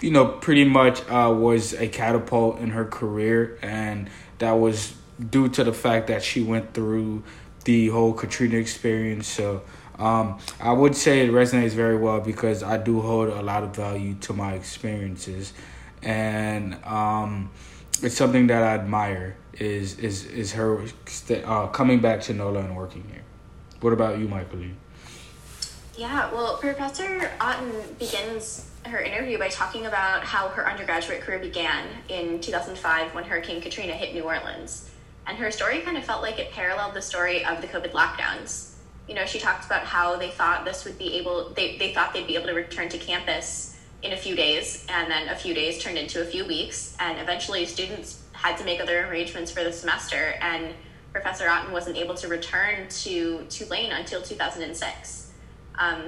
you 0.00 0.10
know 0.10 0.26
pretty 0.26 0.64
much 0.64 1.00
uh, 1.08 1.34
was 1.36 1.72
a 1.74 1.88
catapult 1.88 2.58
in 2.60 2.70
her 2.70 2.84
career, 2.84 3.58
and 3.62 4.10
that 4.38 4.52
was 4.52 4.94
due 5.18 5.48
to 5.48 5.64
the 5.64 5.72
fact 5.72 6.06
that 6.08 6.22
she 6.22 6.42
went 6.42 6.72
through 6.74 7.22
the 7.64 7.88
whole 7.88 8.12
Katrina 8.12 8.56
experience. 8.56 9.26
So. 9.26 9.62
Um, 10.00 10.38
I 10.58 10.72
would 10.72 10.96
say 10.96 11.26
it 11.26 11.30
resonates 11.30 11.72
very 11.72 11.96
well 11.96 12.20
because 12.20 12.62
I 12.62 12.78
do 12.78 13.02
hold 13.02 13.28
a 13.28 13.42
lot 13.42 13.62
of 13.62 13.76
value 13.76 14.14
to 14.22 14.32
my 14.32 14.54
experiences, 14.54 15.52
and 16.02 16.82
um, 16.84 17.50
it's 18.02 18.16
something 18.16 18.46
that 18.46 18.62
I 18.62 18.74
admire 18.74 19.36
is 19.52 19.98
is 19.98 20.24
is 20.24 20.52
her 20.52 20.82
uh, 21.44 21.66
coming 21.66 22.00
back 22.00 22.22
to 22.22 22.32
NOLA 22.32 22.60
and 22.60 22.76
working 22.76 23.04
here. 23.12 23.22
What 23.80 23.92
about 23.92 24.18
you, 24.18 24.26
Michael 24.26 24.60
Yeah, 25.96 26.32
well, 26.32 26.56
Professor 26.56 27.30
Otten 27.38 27.72
begins 27.98 28.70
her 28.86 29.00
interview 29.00 29.38
by 29.38 29.48
talking 29.48 29.84
about 29.84 30.24
how 30.24 30.48
her 30.48 30.66
undergraduate 30.68 31.20
career 31.20 31.38
began 31.38 31.86
in 32.08 32.40
2005 32.40 33.14
when 33.14 33.24
Hurricane 33.24 33.60
Katrina 33.60 33.92
hit 33.92 34.14
New 34.14 34.22
Orleans. 34.22 34.88
And 35.26 35.36
her 35.36 35.50
story 35.50 35.80
kind 35.80 35.98
of 35.98 36.04
felt 36.04 36.22
like 36.22 36.38
it 36.38 36.50
paralleled 36.52 36.94
the 36.94 37.02
story 37.02 37.44
of 37.44 37.60
the 37.60 37.68
COVID 37.68 37.92
lockdowns. 37.92 38.69
You 39.10 39.16
know, 39.16 39.26
she 39.26 39.40
talked 39.40 39.66
about 39.66 39.82
how 39.82 40.14
they 40.14 40.30
thought 40.30 40.64
this 40.64 40.84
would 40.84 40.96
be 40.96 41.16
able, 41.16 41.52
they, 41.56 41.76
they 41.78 41.92
thought 41.92 42.12
they'd 42.12 42.28
be 42.28 42.36
able 42.36 42.46
to 42.46 42.54
return 42.54 42.88
to 42.90 42.96
campus 42.96 43.76
in 44.04 44.12
a 44.12 44.16
few 44.16 44.36
days, 44.36 44.86
and 44.88 45.10
then 45.10 45.28
a 45.30 45.34
few 45.34 45.52
days 45.52 45.82
turned 45.82 45.98
into 45.98 46.22
a 46.22 46.24
few 46.24 46.46
weeks, 46.46 46.96
and 47.00 47.18
eventually 47.18 47.66
students 47.66 48.22
had 48.30 48.56
to 48.58 48.64
make 48.64 48.80
other 48.80 49.08
arrangements 49.08 49.50
for 49.50 49.64
the 49.64 49.72
semester, 49.72 50.36
and 50.40 50.74
Professor 51.10 51.48
Otten 51.48 51.72
wasn't 51.72 51.96
able 51.96 52.14
to 52.14 52.28
return 52.28 52.88
to 52.88 53.44
Tulane 53.50 53.90
until 53.90 54.22
2006. 54.22 55.32
Um, 55.76 56.04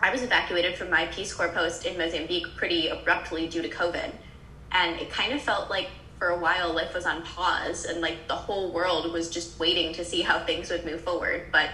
I 0.00 0.12
was 0.12 0.22
evacuated 0.22 0.76
from 0.76 0.88
my 0.88 1.06
Peace 1.06 1.34
Corps 1.34 1.48
post 1.48 1.84
in 1.84 1.98
Mozambique 1.98 2.46
pretty 2.56 2.86
abruptly 2.86 3.48
due 3.48 3.60
to 3.60 3.68
COVID, 3.68 4.12
and 4.70 5.00
it 5.00 5.10
kind 5.10 5.32
of 5.32 5.42
felt 5.42 5.68
like 5.68 5.88
for 6.20 6.28
a 6.28 6.38
while 6.38 6.72
life 6.72 6.94
was 6.94 7.06
on 7.06 7.22
pause, 7.22 7.86
and 7.86 8.00
like 8.00 8.28
the 8.28 8.36
whole 8.36 8.70
world 8.70 9.12
was 9.12 9.28
just 9.28 9.58
waiting 9.58 9.92
to 9.94 10.04
see 10.04 10.22
how 10.22 10.38
things 10.44 10.70
would 10.70 10.84
move 10.84 11.00
forward. 11.00 11.48
But 11.50 11.70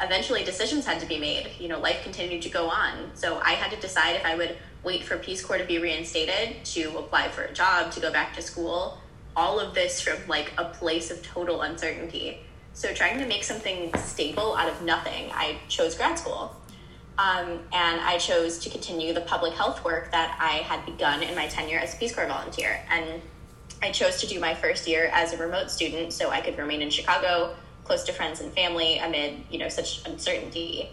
eventually, 0.00 0.44
decisions 0.44 0.86
had 0.86 1.00
to 1.00 1.06
be 1.06 1.18
made. 1.18 1.50
You 1.58 1.68
know, 1.68 1.78
life 1.78 2.02
continued 2.02 2.42
to 2.42 2.48
go 2.48 2.68
on, 2.68 3.10
so 3.14 3.38
I 3.38 3.52
had 3.52 3.70
to 3.70 3.80
decide 3.80 4.16
if 4.16 4.24
I 4.24 4.36
would 4.36 4.56
wait 4.82 5.02
for 5.02 5.16
Peace 5.16 5.44
Corps 5.44 5.58
to 5.58 5.64
be 5.64 5.78
reinstated, 5.78 6.64
to 6.64 6.98
apply 6.98 7.28
for 7.28 7.42
a 7.42 7.52
job, 7.52 7.90
to 7.92 8.00
go 8.00 8.12
back 8.12 8.34
to 8.34 8.42
school, 8.42 8.98
all 9.36 9.58
of 9.58 9.74
this 9.74 10.00
from 10.00 10.18
like 10.28 10.52
a 10.58 10.66
place 10.66 11.10
of 11.10 11.22
total 11.22 11.62
uncertainty. 11.62 12.40
So 12.74 12.92
trying 12.92 13.18
to 13.18 13.26
make 13.26 13.44
something 13.44 13.94
stable 13.96 14.54
out 14.56 14.68
of 14.68 14.82
nothing, 14.82 15.30
I 15.32 15.58
chose 15.68 15.94
grad 15.94 16.18
school. 16.18 16.54
Um, 17.16 17.60
and 17.72 18.00
I 18.00 18.18
chose 18.18 18.58
to 18.58 18.70
continue 18.70 19.14
the 19.14 19.20
public 19.20 19.54
health 19.54 19.84
work 19.84 20.10
that 20.10 20.36
I 20.40 20.64
had 20.64 20.84
begun 20.84 21.22
in 21.22 21.36
my 21.36 21.46
tenure 21.46 21.78
as 21.78 21.94
a 21.94 21.96
Peace 21.96 22.12
Corps 22.12 22.26
volunteer. 22.26 22.80
And 22.90 23.22
I 23.80 23.92
chose 23.92 24.20
to 24.20 24.26
do 24.26 24.40
my 24.40 24.54
first 24.54 24.88
year 24.88 25.10
as 25.12 25.32
a 25.32 25.36
remote 25.36 25.70
student 25.70 26.12
so 26.12 26.30
I 26.30 26.40
could 26.40 26.58
remain 26.58 26.82
in 26.82 26.90
Chicago, 26.90 27.54
close 27.84 28.02
to 28.04 28.12
friends 28.12 28.40
and 28.40 28.52
family 28.52 28.98
amid, 28.98 29.44
you 29.50 29.58
know, 29.58 29.68
such 29.68 30.06
uncertainty. 30.06 30.88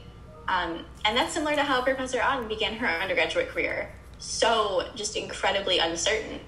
Um, 0.48 0.86
and 1.06 1.18
that's 1.18 1.34
similar 1.34 1.56
to 1.56 1.64
how 1.64 1.82
Professor 1.82 2.22
Otten 2.22 2.48
began 2.48 2.74
her 2.76 2.88
undergraduate 2.88 3.50
career. 3.50 3.92
So 4.20 4.88
just 4.96 5.16
incredibly 5.16 5.80
uncertain 5.80 6.42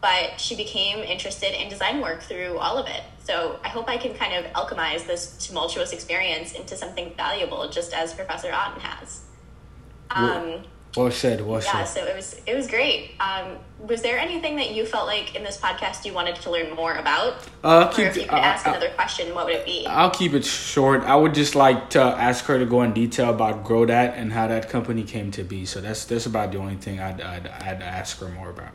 but 0.00 0.40
she 0.40 0.56
became 0.56 0.98
interested 1.00 1.60
in 1.60 1.68
design 1.68 2.00
work 2.00 2.22
through 2.22 2.56
all 2.58 2.78
of 2.78 2.86
it. 2.86 3.02
So 3.22 3.60
I 3.62 3.68
hope 3.68 3.88
I 3.88 3.98
can 3.98 4.14
kind 4.14 4.32
of 4.34 4.50
alchemize 4.52 5.06
this 5.06 5.36
tumultuous 5.46 5.92
experience 5.92 6.52
into 6.52 6.76
something 6.76 7.12
valuable, 7.16 7.68
just 7.68 7.92
as 7.92 8.14
Professor 8.14 8.50
Otten 8.50 8.80
has. 8.80 9.20
Um, 10.10 10.64
well 10.96 11.10
said. 11.10 11.44
Well 11.44 11.60
said. 11.60 11.72
yeah, 11.74 11.84
said. 11.84 12.04
so 12.04 12.06
it 12.06 12.16
was 12.16 12.40
it 12.46 12.54
was 12.54 12.66
great. 12.66 13.12
Um, 13.20 13.58
was 13.78 14.02
there 14.02 14.18
anything 14.18 14.56
that 14.56 14.72
you 14.72 14.84
felt 14.84 15.06
like 15.06 15.34
in 15.34 15.42
this 15.42 15.58
podcast 15.58 16.04
you 16.04 16.12
wanted 16.12 16.36
to 16.36 16.50
learn 16.50 16.74
more 16.74 16.94
about? 16.94 17.48
Uh, 17.62 17.88
keep, 17.88 18.06
or 18.06 18.08
if 18.08 18.16
you 18.16 18.22
could 18.22 18.32
uh, 18.32 18.38
ask 18.38 18.66
uh, 18.66 18.70
another 18.70 18.90
question, 18.90 19.34
what 19.34 19.46
would 19.46 19.54
it 19.54 19.64
be? 19.64 19.86
I'll 19.86 20.10
keep 20.10 20.34
it 20.34 20.44
short. 20.44 21.02
I 21.02 21.16
would 21.16 21.34
just 21.34 21.54
like 21.54 21.90
to 21.90 22.00
ask 22.02 22.44
her 22.46 22.58
to 22.58 22.66
go 22.66 22.82
in 22.82 22.92
detail 22.92 23.30
about 23.30 23.64
GrowDat 23.64 24.14
and 24.16 24.32
how 24.32 24.48
that 24.48 24.68
company 24.68 25.02
came 25.02 25.30
to 25.32 25.44
be. 25.44 25.64
So 25.64 25.80
that's 25.80 26.04
that's 26.04 26.26
about 26.26 26.52
the 26.52 26.58
only 26.58 26.76
thing 26.76 27.00
I'd 27.00 27.20
I'd, 27.20 27.46
I'd 27.46 27.82
ask 27.82 28.18
her 28.20 28.28
more 28.28 28.50
about 28.50 28.72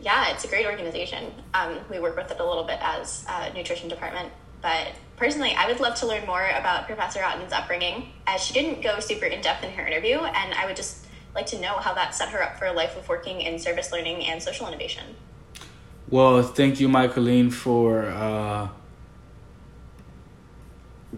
yeah, 0.00 0.30
it's 0.32 0.44
a 0.44 0.48
great 0.48 0.66
organization. 0.66 1.32
Um, 1.54 1.78
we 1.90 2.00
work 2.00 2.16
with 2.16 2.30
it 2.30 2.40
a 2.40 2.44
little 2.44 2.64
bit 2.64 2.78
as 2.80 3.24
a 3.28 3.52
nutrition 3.52 3.88
department. 3.88 4.32
But 4.62 4.88
personally, 5.16 5.54
I 5.56 5.66
would 5.66 5.80
love 5.80 5.94
to 5.96 6.06
learn 6.06 6.26
more 6.26 6.48
about 6.50 6.86
Professor 6.86 7.20
Otten's 7.22 7.52
upbringing, 7.52 8.12
as 8.26 8.42
she 8.42 8.52
didn't 8.52 8.82
go 8.82 9.00
super 9.00 9.26
in 9.26 9.40
depth 9.40 9.64
in 9.64 9.70
her 9.72 9.86
interview, 9.86 10.18
and 10.18 10.54
I 10.54 10.66
would 10.66 10.76
just 10.76 11.06
like 11.34 11.46
to 11.46 11.60
know 11.60 11.74
how 11.78 11.94
that 11.94 12.14
set 12.14 12.30
her 12.30 12.42
up 12.42 12.58
for 12.58 12.66
a 12.66 12.72
life 12.72 12.96
of 12.96 13.08
working 13.08 13.40
in 13.40 13.58
service 13.58 13.92
learning 13.92 14.24
and 14.26 14.42
social 14.42 14.66
innovation. 14.66 15.04
Well, 16.08 16.42
thank 16.42 16.80
you, 16.80 16.88
Michaeline, 16.88 17.52
for 17.52 18.06
uh, 18.06 18.68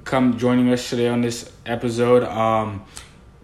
come 0.05 0.37
joining 0.39 0.71
us 0.71 0.91
today 0.91 1.09
on 1.09 1.23
this 1.23 1.51
episode. 1.65 2.25
Um, 2.25 2.85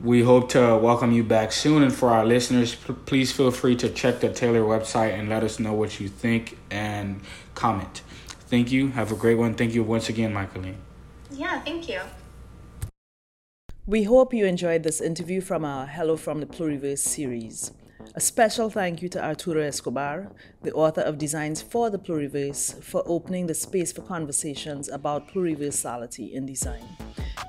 we 0.02 0.22
hope 0.22 0.50
to 0.50 0.76
welcome 0.76 1.12
you 1.12 1.24
back 1.24 1.52
soon. 1.52 1.82
And 1.82 1.92
for 1.92 2.10
our 2.10 2.24
listeners, 2.24 2.74
p- 2.74 2.92
please 3.06 3.32
feel 3.32 3.50
free 3.50 3.76
to 3.76 3.88
check 3.88 4.20
the 4.20 4.28
Taylor 4.28 4.60
website 4.60 5.18
and 5.18 5.28
let 5.28 5.42
us 5.42 5.58
know 5.58 5.72
what 5.72 5.98
you 5.98 6.08
think 6.08 6.58
and 6.70 7.20
comment. 7.54 8.02
Thank 8.48 8.72
you. 8.72 8.88
Have 8.88 9.12
a 9.12 9.14
great 9.14 9.36
one. 9.36 9.54
Thank 9.54 9.74
you 9.74 9.82
once 9.82 10.08
again, 10.08 10.32
Michaeline. 10.32 10.76
Yeah, 11.30 11.60
thank 11.60 11.88
you. 11.88 12.00
We 13.86 14.04
hope 14.04 14.32
you 14.32 14.46
enjoyed 14.46 14.82
this 14.82 15.00
interview 15.00 15.40
from 15.40 15.64
our 15.64 15.86
Hello 15.86 16.16
from 16.16 16.40
the 16.40 16.46
Pluriverse 16.46 16.98
series. 16.98 17.72
A 18.14 18.20
special 18.20 18.70
thank 18.70 19.02
you 19.02 19.08
to 19.10 19.22
Arturo 19.22 19.60
Escobar, 19.60 20.30
the 20.62 20.72
author 20.72 21.02
of 21.02 21.18
Designs 21.18 21.60
for 21.60 21.90
the 21.90 21.98
Pluriverse, 21.98 22.82
for 22.82 23.02
opening 23.06 23.46
the 23.46 23.54
space 23.54 23.92
for 23.92 24.02
conversations 24.02 24.88
about 24.88 25.28
pluriversality 25.28 26.32
in 26.32 26.46
design. 26.46 26.84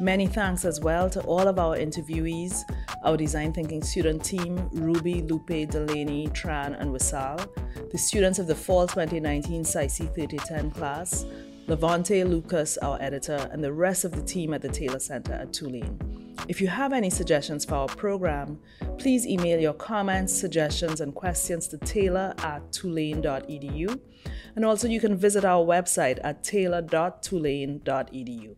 Many 0.01 0.27
thanks 0.27 0.65
as 0.65 0.79
well 0.79 1.09
to 1.12 1.21
all 1.21 1.47
of 1.47 1.59
our 1.59 1.77
interviewees, 1.77 2.63
our 3.03 3.17
design 3.17 3.53
thinking 3.53 3.83
student 3.83 4.23
team, 4.23 4.69
Ruby, 4.71 5.21
Lupe, 5.21 5.69
Delaney, 5.69 6.27
Tran, 6.29 6.79
and 6.79 6.91
Wissal, 6.91 7.47
the 7.91 7.97
students 7.97 8.39
of 8.39 8.47
the 8.47 8.55
Fall 8.55 8.88
2019 8.88 9.63
SISE 9.63 9.97
3010 9.97 10.71
class, 10.71 11.25
Levante 11.67 12.23
Lucas, 12.23 12.77
our 12.79 12.99
editor, 13.01 13.47
and 13.51 13.63
the 13.63 13.71
rest 13.71 14.03
of 14.03 14.12
the 14.12 14.21
team 14.21 14.53
at 14.53 14.62
the 14.62 14.69
Taylor 14.69 14.99
Center 14.99 15.33
at 15.33 15.53
Tulane. 15.53 15.99
If 16.47 16.62
you 16.62 16.67
have 16.67 16.93
any 16.93 17.12
suggestions 17.12 17.65
for 17.65 17.75
our 17.75 17.88
program, 17.88 18.59
please 18.97 19.27
email 19.27 19.59
your 19.59 19.73
comments, 19.73 20.33
suggestions, 20.33 21.01
and 21.01 21.13
questions 21.13 21.67
to 21.67 21.77
taylor 21.77 22.33
at 22.39 22.71
tulane.edu. 22.71 23.99
And 24.55 24.65
also, 24.65 24.88
you 24.88 24.99
can 24.99 25.15
visit 25.15 25.45
our 25.45 25.63
website 25.63 26.17
at 26.23 26.43
taylor.tulane.edu. 26.43 28.55